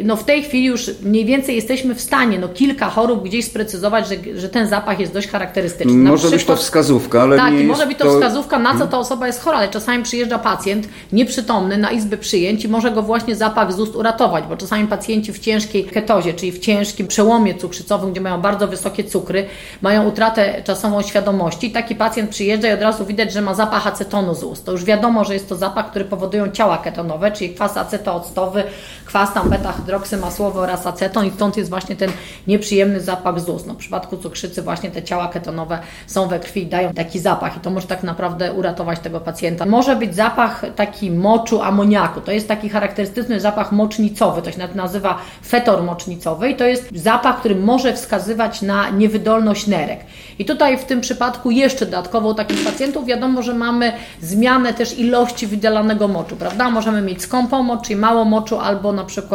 no 0.04 0.16
w 0.16 0.24
tej 0.24 0.42
chwili 0.42 0.64
już 0.64 0.90
mniej 1.02 1.24
więcej 1.24 1.56
jesteśmy 1.56 1.94
w 1.94 2.00
stanie 2.00 2.38
no 2.38 2.48
kilka 2.48 2.90
chorób 2.90 3.24
gdzieś 3.24 3.44
sprecyzować, 3.44 4.08
że, 4.08 4.14
że 4.40 4.48
ten 4.48 4.68
zapach 4.68 5.00
jest 5.00 5.12
dość 5.12 5.28
charakterystyczny. 5.28 5.94
Na 5.94 6.10
może 6.10 6.20
przykład, 6.20 6.38
być 6.38 6.46
to 6.46 6.56
wskazówka, 6.56 7.22
ale 7.22 7.36
tak, 7.36 7.54
nie 7.54 7.64
może 7.64 7.82
jest 7.82 7.88
być 7.88 7.98
to, 7.98 8.04
to 8.04 8.10
wskazówka, 8.10 8.58
na 8.58 8.70
co 8.70 8.72
hmm? 8.72 8.90
ta 8.90 8.98
osoba 8.98 9.26
jest 9.26 9.40
chora, 9.40 9.58
ale 9.58 9.68
czasami 9.68 10.02
przyjeżdża 10.02 10.38
pacjent 10.38 10.88
nieprzytomny 11.12 11.78
na 11.78 11.90
izbę 11.90 12.16
przyjęć 12.16 12.64
i 12.64 12.68
może 12.68 12.90
go 12.90 13.02
właśnie 13.02 13.34
zapach 13.34 13.72
z 13.72 13.80
ust 13.80 13.96
uratować, 13.96 14.44
bo 14.48 14.56
czasami 14.56 14.88
pacjenci 14.88 15.32
w 15.32 15.38
ciężkiej 15.38 15.84
ketozie, 15.84 16.34
czyli 16.34 16.52
w 16.52 16.58
ciężkim 16.58 17.06
przełomie 17.06 17.54
cukrzycowym, 17.54 18.12
gdzie 18.12 18.20
mają 18.20 18.40
bardzo 18.40 18.68
wysokie 18.68 19.04
cukry, 19.04 19.46
mają 19.82 20.08
utratę 20.08 20.62
czasową 20.64 21.02
świadomości. 21.02 21.70
Taki 21.70 21.94
pacjent 21.94 22.30
przyjeżdża 22.30 22.68
i 22.68 22.72
od 22.72 22.82
razu 22.82 23.06
widać, 23.06 23.32
że 23.32 23.42
ma 23.42 23.54
zapach 23.54 23.86
acetonu 23.86 24.34
z 24.34 24.42
ust. 24.42 24.66
To 24.66 24.72
już 24.72 24.84
wiadomo, 24.84 25.24
że 25.24 25.34
jest 25.34 25.48
to 25.48 25.56
zapach, 25.56 25.90
który 25.90 26.04
powodują 26.04 26.50
ciała 26.50 26.78
ketonowe, 26.78 27.32
czyli 27.32 27.54
kwas 27.54 27.76
acetooctowy, 27.76 28.64
kwas 29.04 29.34
tam 29.34 29.45
beta-hydroksymasłowy 29.48 30.60
oraz 30.60 30.86
aceton 30.86 31.26
i 31.26 31.30
stąd 31.30 31.56
jest 31.56 31.70
właśnie 31.70 31.96
ten 31.96 32.10
nieprzyjemny 32.46 33.00
zapach 33.00 33.40
z 33.40 33.48
ust. 33.48 33.66
No, 33.66 33.74
w 33.74 33.76
przypadku 33.76 34.16
cukrzycy 34.16 34.62
właśnie 34.62 34.90
te 34.90 35.02
ciała 35.02 35.28
ketonowe 35.28 35.78
są 36.06 36.28
we 36.28 36.40
krwi 36.40 36.62
i 36.62 36.66
dają 36.66 36.92
taki 36.92 37.18
zapach 37.18 37.56
i 37.56 37.60
to 37.60 37.70
może 37.70 37.86
tak 37.86 38.02
naprawdę 38.02 38.52
uratować 38.52 39.00
tego 39.00 39.20
pacjenta. 39.20 39.66
Może 39.66 39.96
być 39.96 40.14
zapach 40.14 40.64
taki 40.76 41.10
moczu 41.10 41.62
amoniaku. 41.62 42.20
To 42.20 42.32
jest 42.32 42.48
taki 42.48 42.68
charakterystyczny 42.68 43.40
zapach 43.40 43.72
mocznicowy, 43.72 44.42
to 44.42 44.52
się 44.52 44.58
nazywa 44.74 45.18
fetor 45.46 45.82
mocznicowy 45.82 46.50
i 46.50 46.56
to 46.56 46.64
jest 46.64 46.88
zapach, 46.94 47.38
który 47.40 47.54
może 47.54 47.92
wskazywać 47.92 48.62
na 48.62 48.90
niewydolność 48.90 49.66
nerek. 49.66 50.00
I 50.38 50.44
tutaj 50.44 50.78
w 50.78 50.84
tym 50.84 51.00
przypadku 51.00 51.50
jeszcze 51.50 51.84
dodatkowo 51.86 52.28
u 52.28 52.34
takich 52.34 52.64
pacjentów 52.64 53.06
wiadomo, 53.06 53.42
że 53.42 53.54
mamy 53.54 53.92
zmianę 54.22 54.74
też 54.74 54.98
ilości 54.98 55.46
wydzielanego 55.46 56.08
moczu, 56.08 56.36
prawda? 56.36 56.70
Możemy 56.70 57.02
mieć 57.02 57.22
skąpą 57.22 57.62
mocz, 57.62 57.82
czyli 57.82 57.96
mało 57.96 58.24
moczu, 58.24 58.60
albo 58.60 58.92
na 58.92 59.04
przykład 59.04 59.25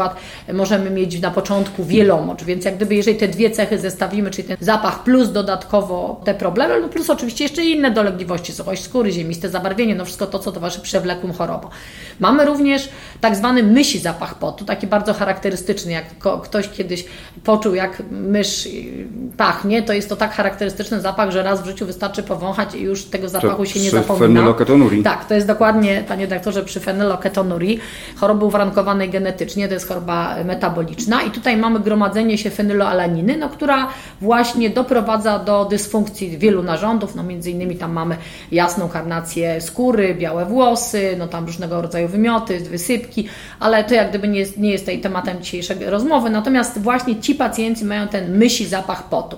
możemy 0.54 0.90
mieć 0.90 1.22
na 1.22 1.32
początku 1.32 1.84
wielomocz, 1.84 2.44
więc 2.44 2.66
jak 2.66 2.76
gdyby 2.76 2.96
jeżeli 2.96 3.18
te 3.18 3.28
dwie 3.28 3.52
cechy 3.52 3.80
zestawimy, 3.80 4.32
czyli 4.32 4.48
ten 4.48 4.58
zapach 4.60 5.04
plus 5.04 5.32
dodatkowo 5.32 6.22
te 6.26 6.34
problemy, 6.34 6.82
no 6.82 6.90
plus 6.90 7.10
oczywiście 7.10 7.44
jeszcze 7.44 7.66
inne 7.66 7.92
dolegliwości, 7.92 8.54
suchość 8.54 8.84
skóry, 8.84 9.12
ziemiste 9.12 9.50
zabarwienie, 9.50 9.96
no 9.96 10.06
wszystko 10.06 10.28
to, 10.28 10.40
co 10.40 10.52
towarzyszy 10.52 10.82
przewlekłym 10.82 11.34
chorobom. 11.34 11.72
Mamy 12.20 12.46
również 12.46 12.90
tak 13.22 13.36
zwany 13.36 13.64
mysi 13.64 14.00
zapach 14.00 14.36
potu, 14.36 14.66
taki 14.66 14.88
bardzo 14.88 15.14
charakterystyczny, 15.14 15.92
jak 15.92 16.06
ktoś 16.44 16.70
kiedyś 16.70 17.06
poczuł, 17.44 17.76
jak 17.76 18.04
mysz 18.12 18.70
pachnie, 19.38 19.84
to 19.84 19.94
jest 19.94 20.10
to 20.10 20.16
tak 20.16 20.34
charakterystyczny 20.34 21.02
zapach, 21.02 21.32
że 21.32 21.44
raz 21.44 21.62
w 21.62 21.66
życiu 21.66 21.86
wystarczy 21.86 22.24
powąchać 22.24 22.76
i 22.76 22.82
już 22.82 23.06
tego 23.06 23.30
zapachu 23.30 23.66
się 23.66 23.80
nie 23.80 23.90
zapomina. 23.90 24.42
Tak, 25.04 25.26
to 25.26 25.34
jest 25.34 25.48
dokładnie, 25.48 26.04
panie 26.08 26.28
doktorze, 26.28 26.64
przy 26.64 26.80
fenyloketonurii, 26.80 27.80
choroby 28.16 28.46
uwarunkowanej 28.46 29.10
genetycznie, 29.10 29.68
to 29.68 29.74
jest 29.74 29.81
choroba 29.86 30.36
metaboliczna. 30.46 31.22
I 31.22 31.32
tutaj 31.32 31.58
mamy 31.58 31.80
gromadzenie 31.80 32.38
się 32.38 32.50
fenyloalaniny, 32.50 33.38
no, 33.38 33.50
która 33.50 33.88
właśnie 34.22 34.70
doprowadza 34.70 35.40
do 35.40 35.66
dysfunkcji 35.66 36.38
wielu 36.38 36.64
narządów, 36.64 37.16
no 37.16 37.24
między 37.24 37.52
innymi 37.52 37.76
tam 37.76 37.92
mamy 37.92 38.18
jasną 38.52 38.90
karnację 38.90 39.62
skóry, 39.62 40.16
białe 40.16 40.46
włosy, 40.46 41.16
no 41.18 41.28
tam 41.28 41.46
różnego 41.46 41.82
rodzaju 41.82 42.08
wymioty, 42.08 42.60
wysypki, 42.60 43.28
ale 43.60 43.84
to 43.84 43.94
jak 43.94 44.10
gdyby 44.10 44.28
nie 44.28 44.40
jest, 44.40 44.58
nie 44.58 44.72
jest 44.72 44.86
tematem 45.02 45.42
dzisiejszej 45.42 45.78
rozmowy, 45.86 46.30
natomiast 46.30 46.80
właśnie 46.80 47.16
ci 47.16 47.36
pacjenci 47.36 47.86
mają 47.86 48.08
ten 48.08 48.38
mysi 48.38 48.68
zapach 48.68 49.10
potu. 49.10 49.38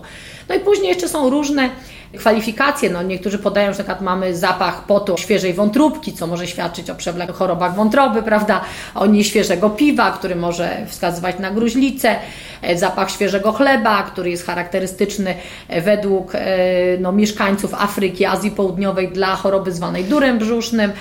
No 0.50 0.55
i 0.55 0.59
później 0.59 0.88
jeszcze 0.88 1.07
są 1.07 1.29
różne 1.29 1.69
kwalifikacje. 2.17 2.89
No, 2.89 3.03
niektórzy 3.03 3.39
podają, 3.39 3.65
że 3.65 3.77
na 3.77 3.84
przykład 3.84 4.01
mamy 4.01 4.36
zapach 4.36 4.86
potu 4.86 5.17
świeżej 5.17 5.53
wątróbki, 5.53 6.13
co 6.13 6.27
może 6.27 6.48
świadczyć 6.48 6.89
o 6.89 6.96
przewlekłych 6.96 7.38
chorobach 7.38 7.75
wątroby, 7.75 8.24
prawda? 8.24 8.62
O 8.96 9.05
nieświeżego 9.05 9.70
piwa, 9.70 10.12
który 10.12 10.36
może 10.36 10.86
wskazywać 10.88 11.39
na 11.39 11.51
gruźlicę, 11.51 12.15
e, 12.62 12.77
zapach 12.77 13.12
świeżego 13.12 13.51
chleba, 13.51 14.03
który 14.03 14.29
jest 14.29 14.46
charakterystyczny 14.46 15.36
e, 15.67 15.82
według 15.82 16.36
e, 16.36 16.48
no, 17.00 17.12
mieszkańców 17.12 17.74
Afryki, 17.74 18.25
Azji 18.25 18.51
Południowej 18.51 19.10
dla 19.10 19.36
choroby 19.36 19.72
zwanej 19.72 20.03
durem 20.03 20.38
brzusznym. 20.39 20.91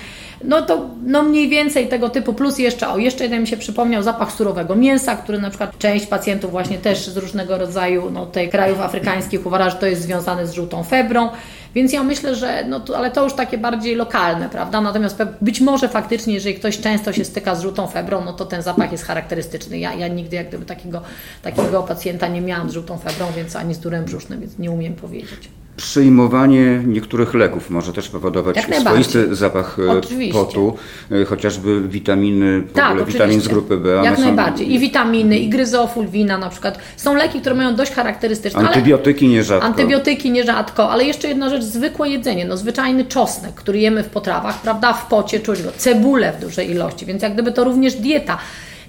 No 0.43 0.61
to 0.61 0.89
no 1.05 1.23
mniej 1.23 1.49
więcej 1.49 1.87
tego 1.87 2.09
typu, 2.09 2.33
plus 2.33 2.57
jeszcze, 2.57 2.89
o 2.89 2.97
jeszcze 2.97 3.23
jeden 3.23 3.41
mi 3.41 3.47
się 3.47 3.57
przypomniał, 3.57 4.03
zapach 4.03 4.31
surowego 4.31 4.75
mięsa, 4.75 5.15
który 5.15 5.39
na 5.39 5.49
przykład 5.49 5.77
część 5.77 6.05
pacjentów 6.05 6.51
właśnie 6.51 6.77
też 6.77 7.07
z 7.07 7.17
różnego 7.17 7.57
rodzaju 7.57 8.09
no, 8.11 8.25
tej 8.25 8.49
krajów 8.49 8.79
afrykańskich 8.79 9.45
uważa, 9.45 9.69
że 9.69 9.75
to 9.75 9.85
jest 9.85 10.01
związane 10.01 10.47
z 10.47 10.53
żółtą 10.53 10.83
febrą. 10.83 11.29
Więc 11.75 11.93
ja 11.93 12.03
myślę, 12.03 12.35
że, 12.35 12.63
no 12.67 12.79
to, 12.79 12.97
ale 12.97 13.11
to 13.11 13.23
już 13.23 13.33
takie 13.33 13.57
bardziej 13.57 13.95
lokalne, 13.95 14.49
prawda? 14.49 14.81
Natomiast 14.81 15.23
być 15.41 15.61
może 15.61 15.89
faktycznie, 15.89 16.33
jeżeli 16.33 16.55
ktoś 16.55 16.79
często 16.79 17.13
się 17.13 17.25
styka 17.25 17.55
z 17.55 17.61
żółtą 17.61 17.87
febrą, 17.87 18.25
no 18.25 18.33
to 18.33 18.45
ten 18.45 18.61
zapach 18.61 18.91
jest 18.91 19.03
charakterystyczny. 19.03 19.79
Ja, 19.79 19.93
ja 19.93 20.07
nigdy 20.07 20.35
jak 20.35 20.47
gdyby 20.47 20.65
takiego, 20.65 21.01
takiego 21.41 21.83
pacjenta 21.83 22.27
nie 22.27 22.41
miałam 22.41 22.69
z 22.69 22.73
żółtą 22.73 22.97
febrą, 22.97 23.27
więc 23.35 23.55
ani 23.55 23.73
z 23.73 23.79
durem 23.79 24.05
brzusznym, 24.05 24.39
więc 24.39 24.59
nie 24.59 24.71
umiem 24.71 24.93
powiedzieć. 24.93 25.49
Przyjmowanie 25.77 26.81
niektórych 26.85 27.33
leków 27.33 27.69
może 27.69 27.93
też 27.93 28.09
powodować 28.09 28.57
swoisty 28.79 29.35
zapach 29.35 29.77
e, 29.79 29.91
oczywiście. 29.91 30.33
potu, 30.33 30.77
e, 31.11 31.25
chociażby 31.25 31.81
witaminy, 31.87 32.63
tak, 32.73 32.91
ogóle 32.91 33.05
witamin 33.05 33.41
z 33.41 33.47
grupy 33.47 33.77
B. 33.77 34.01
Jak 34.03 34.19
najbardziej. 34.19 34.73
I 34.73 34.79
witaminy, 34.79 35.39
i 35.39 35.49
gryzofulwina 35.49 36.37
na 36.37 36.49
przykład. 36.49 36.79
Są 36.97 37.15
leki, 37.15 37.41
które 37.41 37.55
mają 37.55 37.75
dość 37.75 37.91
charakterystyczne. 37.91 38.59
Antybiotyki 38.59 39.27
nierzadko. 39.27 39.65
Antybiotyki 39.67 40.31
nierzadko, 40.31 40.91
ale 40.91 41.05
jeszcze 41.05 41.27
jedna 41.27 41.49
rzecz, 41.49 41.63
zwykłe 41.63 42.09
jedzenie. 42.09 42.45
No 42.45 42.57
zwyczajny 42.57 43.05
czosnek, 43.05 43.53
który 43.53 43.79
jemy 43.79 44.03
w 44.03 44.09
potrawach, 44.09 44.61
prawda, 44.61 44.93
w 44.93 45.07
pocie 45.07 45.39
czuć 45.39 45.61
go, 45.61 45.71
cebulę 45.77 46.33
w 46.37 46.41
dużej 46.41 46.71
ilości, 46.71 47.05
więc 47.05 47.23
jak 47.23 47.33
gdyby 47.33 47.51
to 47.51 47.63
również 47.63 47.95
dieta 47.95 48.37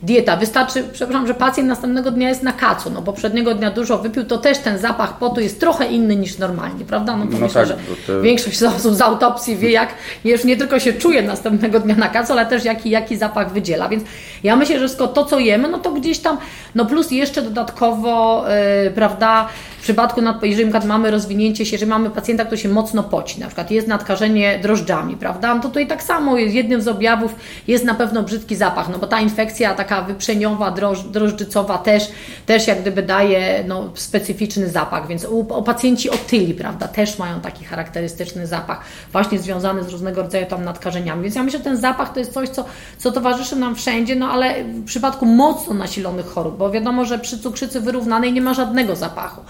dieta. 0.04 0.37
Wystarczy, 0.37 0.84
przepraszam, 0.92 1.26
że 1.26 1.34
pacjent 1.34 1.68
następnego 1.68 2.11
dnia 2.11 2.28
jest 2.28 2.42
na 2.42 2.52
kacu, 2.52 2.90
no 2.90 3.02
poprzedniego 3.02 3.54
dnia 3.54 3.70
dużo 3.70 3.99
wypił, 3.99 4.25
to 4.25 4.38
też 4.38 4.58
ten 4.58 4.78
zapach 4.78 5.18
potu 5.18 5.40
jest 5.40 5.61
trochę 5.61 5.87
inny 5.87 6.16
niż 6.16 6.38
normalnie, 6.38 6.84
prawda? 6.84 7.16
No 7.16 7.26
to 7.26 7.32
no 7.32 7.38
myślę, 7.38 7.66
tak, 7.66 7.66
że 7.66 7.76
to... 8.06 8.20
większość 8.20 8.62
osób 8.62 8.94
z 8.94 9.00
autopsji 9.00 9.56
wie, 9.56 9.70
jak 9.70 9.88
już 10.25 10.44
nie 10.44 10.56
tylko 10.56 10.80
się 10.80 10.92
czuje 10.92 11.23
następnego 11.23 11.80
dnia 11.80 11.94
na 11.94 12.08
kacu, 12.08 12.32
ale 12.32 12.46
też 12.46 12.64
jaki, 12.64 12.90
jaki 12.90 13.16
zapach 13.16 13.52
wydziela. 13.52 13.88
Więc 13.88 14.04
ja 14.42 14.56
myślę, 14.56 14.78
że 14.78 14.87
wszystko 14.87 15.08
to, 15.08 15.25
co 15.25 15.38
jemy, 15.38 15.68
no 15.68 15.78
to 15.78 15.92
gdzieś 15.92 16.18
tam, 16.18 16.38
no 16.75 16.87
plus 16.87 17.11
jeszcze 17.11 17.42
dodatkowo, 17.42 18.44
yy, 18.84 18.90
prawda, 18.90 19.49
przypadku, 19.84 20.20
jeżeli 20.42 20.73
mamy 20.87 21.11
rozwinięcie 21.11 21.66
się, 21.66 21.75
jeżeli 21.75 21.90
mamy 21.90 22.11
pacjenta, 22.11 22.44
który 22.44 22.61
się 22.61 22.68
mocno 22.68 23.02
poci, 23.02 23.40
na 23.40 23.46
przykład 23.46 23.70
jest 23.70 23.88
nadkażenie 23.88 24.58
drożdżami, 24.62 25.16
prawda, 25.16 25.54
no 25.54 25.62
to 25.62 25.68
tutaj 25.68 25.87
tak 25.87 26.02
samo 26.02 26.38
jednym 26.38 26.82
z 26.82 26.88
objawów 26.88 27.34
jest 27.68 27.84
na 27.84 27.94
pewno 27.94 28.23
brzydki 28.23 28.56
zapach, 28.56 28.88
no 28.88 28.99
bo 28.99 29.06
ta 29.06 29.20
infekcja 29.20 29.75
taka 29.75 29.93
wyprzeniowa, 30.02 30.70
droż, 30.70 31.02
drożdżycowa 31.02 31.78
też, 31.78 32.08
też 32.46 32.66
jak 32.66 32.80
gdyby 32.80 33.02
daje 33.02 33.64
no, 33.68 33.90
specyficzny 33.94 34.68
zapach, 34.68 35.08
więc 35.08 35.24
u, 35.24 35.38
u 35.38 35.62
pacjenci 35.62 36.10
otyli, 36.10 36.54
prawda, 36.54 36.88
też 36.88 37.18
mają 37.18 37.40
taki 37.40 37.64
charakterystyczny 37.64 38.46
zapach, 38.46 38.80
właśnie 39.12 39.38
związany 39.38 39.84
z 39.84 39.88
różnego 39.88 40.22
rodzaju 40.22 40.46
tam 40.46 40.64
nadkażeniami, 40.64 41.22
więc 41.22 41.34
ja 41.34 41.42
myślę, 41.42 41.58
że 41.58 41.64
ten 41.64 41.76
zapach 41.76 42.12
to 42.12 42.18
jest 42.18 42.32
coś, 42.32 42.48
co, 42.48 42.64
co 42.98 43.12
towarzyszy 43.12 43.56
nam 43.56 43.74
wszędzie, 43.74 44.16
no 44.16 44.30
ale 44.30 44.64
w 44.64 44.84
przypadku 44.84 45.26
mocno 45.26 45.74
nasilonych 45.74 46.26
chorób, 46.26 46.56
bo 46.56 46.70
wiadomo, 46.70 47.04
że 47.04 47.18
przy 47.18 47.38
cukrzycy 47.38 47.80
wyrównanej 47.80 48.32
nie 48.32 48.42
ma 48.42 48.54
żadnego 48.54 48.96
zapachu. 48.96 49.40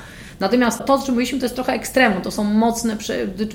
Natomiast 0.41 0.85
to, 0.85 0.95
o 0.95 0.99
czym 0.99 1.15
mówiliśmy, 1.15 1.39
to 1.39 1.45
jest 1.45 1.55
trochę 1.55 1.73
ekstremum. 1.73 2.23
To 2.23 2.31
są 2.31 2.45
mocne, 2.45 2.97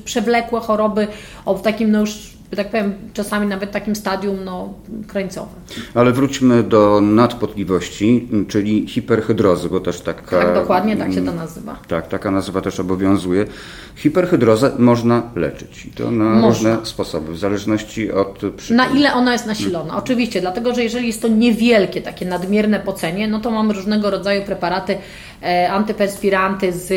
przewlekłe 0.05 0.59
choroby 0.59 1.07
o 1.45 1.53
takim 1.53 1.91
no 1.91 1.99
już 1.99 2.38
tak 2.55 2.69
powiem, 2.69 2.93
czasami 3.13 3.47
nawet 3.47 3.71
takim 3.71 3.95
stadium 3.95 4.43
no, 4.45 4.73
krańcowym. 5.07 5.55
Ale 5.93 6.11
wróćmy 6.11 6.63
do 6.63 7.01
nadpotliwości, 7.01 8.27
czyli 8.47 8.87
hiperhydrozy, 8.87 9.69
bo 9.69 9.79
też 9.79 10.01
taka... 10.01 10.41
Tak, 10.41 10.53
dokładnie 10.53 10.97
tak 10.97 11.13
się 11.13 11.25
to 11.25 11.31
nazywa. 11.31 11.79
Tak, 11.87 12.07
taka 12.07 12.31
nazwa 12.31 12.61
też 12.61 12.79
obowiązuje. 12.79 13.45
Hiperhydrozę 13.99 14.71
można 14.77 15.23
leczyć 15.35 15.85
i 15.85 15.91
to 15.91 16.11
na 16.11 16.25
można. 16.25 16.47
różne 16.47 16.85
sposoby, 16.85 17.33
w 17.33 17.37
zależności 17.37 18.11
od 18.11 18.41
przyczyn. 18.57 18.77
Na 18.77 18.87
ile 18.87 19.13
ona 19.13 19.33
jest 19.33 19.45
nasilona? 19.45 19.97
Oczywiście, 19.97 20.41
dlatego 20.41 20.75
że 20.75 20.83
jeżeli 20.83 21.07
jest 21.07 21.21
to 21.21 21.27
niewielkie, 21.27 22.01
takie 22.01 22.25
nadmierne 22.25 22.79
pocenie, 22.79 23.27
no 23.27 23.39
to 23.39 23.51
mamy 23.51 23.73
różnego 23.73 24.09
rodzaju 24.09 24.43
preparaty 24.43 24.97
e, 25.43 25.71
antyperspiranty 25.71 26.71
z 26.71 26.87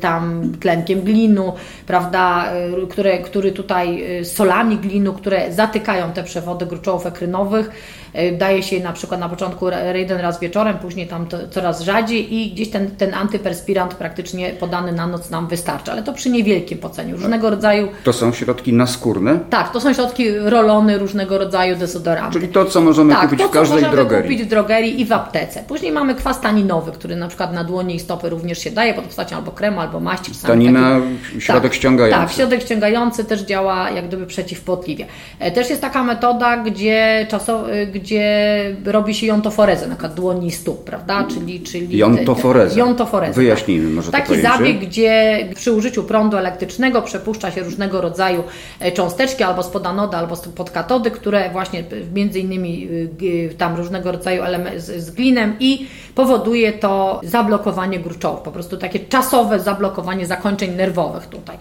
tam 0.00 0.52
tlenkiem 0.60 1.00
glinu, 1.00 1.52
prawda, 1.86 2.52
e, 2.52 2.86
które, 2.86 3.18
który 3.18 3.52
tutaj 3.52 4.18
e, 4.18 4.24
solami 4.24 4.78
glinu, 4.78 5.12
które 5.12 5.52
zatykają 5.52 6.12
te 6.12 6.22
przewody 6.24 6.66
gruczołów 6.66 7.06
ekrynowych 7.06 7.70
E, 8.12 8.32
daje 8.32 8.62
się 8.62 8.80
na 8.80 8.92
przykład 8.92 9.20
na 9.20 9.28
początku 9.28 9.66
jeden 9.94 10.20
raz 10.20 10.40
wieczorem, 10.40 10.78
później 10.78 11.06
tam 11.06 11.26
to 11.26 11.48
coraz 11.48 11.80
rzadziej 11.80 12.34
i 12.34 12.50
gdzieś 12.50 12.70
ten, 12.70 12.90
ten 12.90 13.14
antyperspirant 13.14 13.94
praktycznie 13.94 14.50
podany 14.50 14.92
na 14.92 15.06
noc 15.06 15.30
nam 15.30 15.48
wystarcza, 15.48 15.92
ale 15.92 16.02
to 16.02 16.12
przy 16.22 16.30
niewielkim 16.30 16.78
poceniu, 16.78 17.16
różnego 17.16 17.50
rodzaju... 17.50 17.88
To 18.04 18.12
są 18.12 18.32
środki 18.32 18.72
naskórne? 18.72 19.38
Tak, 19.50 19.72
to 19.72 19.80
są 19.80 19.94
środki 19.94 20.38
rolony, 20.38 20.98
różnego 20.98 21.38
rodzaju 21.38 21.76
dezodoranty. 21.76 22.32
Czyli 22.32 22.48
to, 22.52 22.64
co 22.64 22.80
możemy 22.80 23.12
tak, 23.12 23.22
kupić 23.22 23.40
to, 23.40 23.48
w 23.48 23.50
każdej 23.50 23.76
możemy 23.76 23.96
drogerii. 23.96 24.22
kupić 24.22 24.42
w 24.42 24.50
drogerii 24.50 25.00
i 25.00 25.04
w 25.04 25.12
aptece. 25.12 25.62
Później 25.68 25.92
mamy 25.92 26.14
kwas 26.14 26.40
taninowy, 26.40 26.92
który 26.92 27.16
na 27.16 27.28
przykład 27.28 27.52
na 27.52 27.64
dłonie 27.64 27.94
i 27.94 28.00
stopy 28.00 28.28
również 28.28 28.58
się 28.58 28.70
daje 28.70 28.94
pod 28.94 29.04
postacią 29.04 29.36
albo 29.36 29.50
kremu, 29.50 29.80
albo 29.80 30.00
maści. 30.00 30.32
Tanina, 30.46 31.00
taki, 31.00 31.40
środek 31.40 31.62
tak, 31.62 31.74
ściągający. 31.74 32.26
Tak, 32.26 32.32
środek 32.32 32.62
ściągający 32.62 33.24
też 33.24 33.40
działa 33.40 33.90
jak 33.90 34.08
gdyby 34.08 34.26
przeciwpłotliwie. 34.26 35.06
E, 35.38 35.50
też 35.50 35.70
jest 35.70 35.82
taka 35.82 36.02
metoda, 36.02 36.56
gdzie, 36.56 37.26
czasowo, 37.30 37.66
gdzie 37.94 38.76
robi 38.84 39.14
się 39.14 39.26
jontoforezę, 39.26 39.86
na 39.86 39.94
przykład 39.94 40.14
dłoni 40.14 40.46
i 40.46 40.50
stóp, 40.50 40.84
prawda? 40.84 41.24
Czyli, 41.34 41.60
czyli 41.60 41.98
jontoforezę. 41.98 42.78
jontoforezę. 42.78 43.32
Wyjaśnijmy 43.32 43.90
może 43.90 44.12
Taki 44.12 44.40
zabieg, 44.40 44.78
gdzie 44.78 45.38
przy 45.54 45.72
użyciu 45.72 46.04
prądu 46.12 46.36
elektrycznego 46.36 47.02
przepuszcza 47.02 47.50
się 47.50 47.62
różnego 47.62 48.00
rodzaju 48.00 48.42
e, 48.80 48.92
cząsteczki 48.92 49.42
albo 49.42 49.62
spod 49.62 49.86
anoda, 49.86 50.18
albo 50.18 50.36
spod 50.36 50.70
katody, 50.70 51.10
które 51.10 51.50
właśnie 51.50 51.84
między 52.14 52.40
innymi 52.40 52.88
y, 53.22 53.54
tam 53.58 53.76
różnego 53.76 54.12
rodzaju 54.12 54.42
elementy 54.42 54.80
z, 54.80 55.10
glinem 55.10 55.56
i 55.60 55.86
powoduje 56.14 56.72
to 56.72 57.20
zablokowanie 57.24 58.00
gruczołów, 58.00 58.40
po 58.40 58.50
prostu 58.50 58.76
takie 58.76 59.00
czasowe 59.00 59.60
zablokowanie 59.60 60.26
zakończeń 60.26 60.74
nerwowych 60.74 61.26
tutaj. 61.26 61.56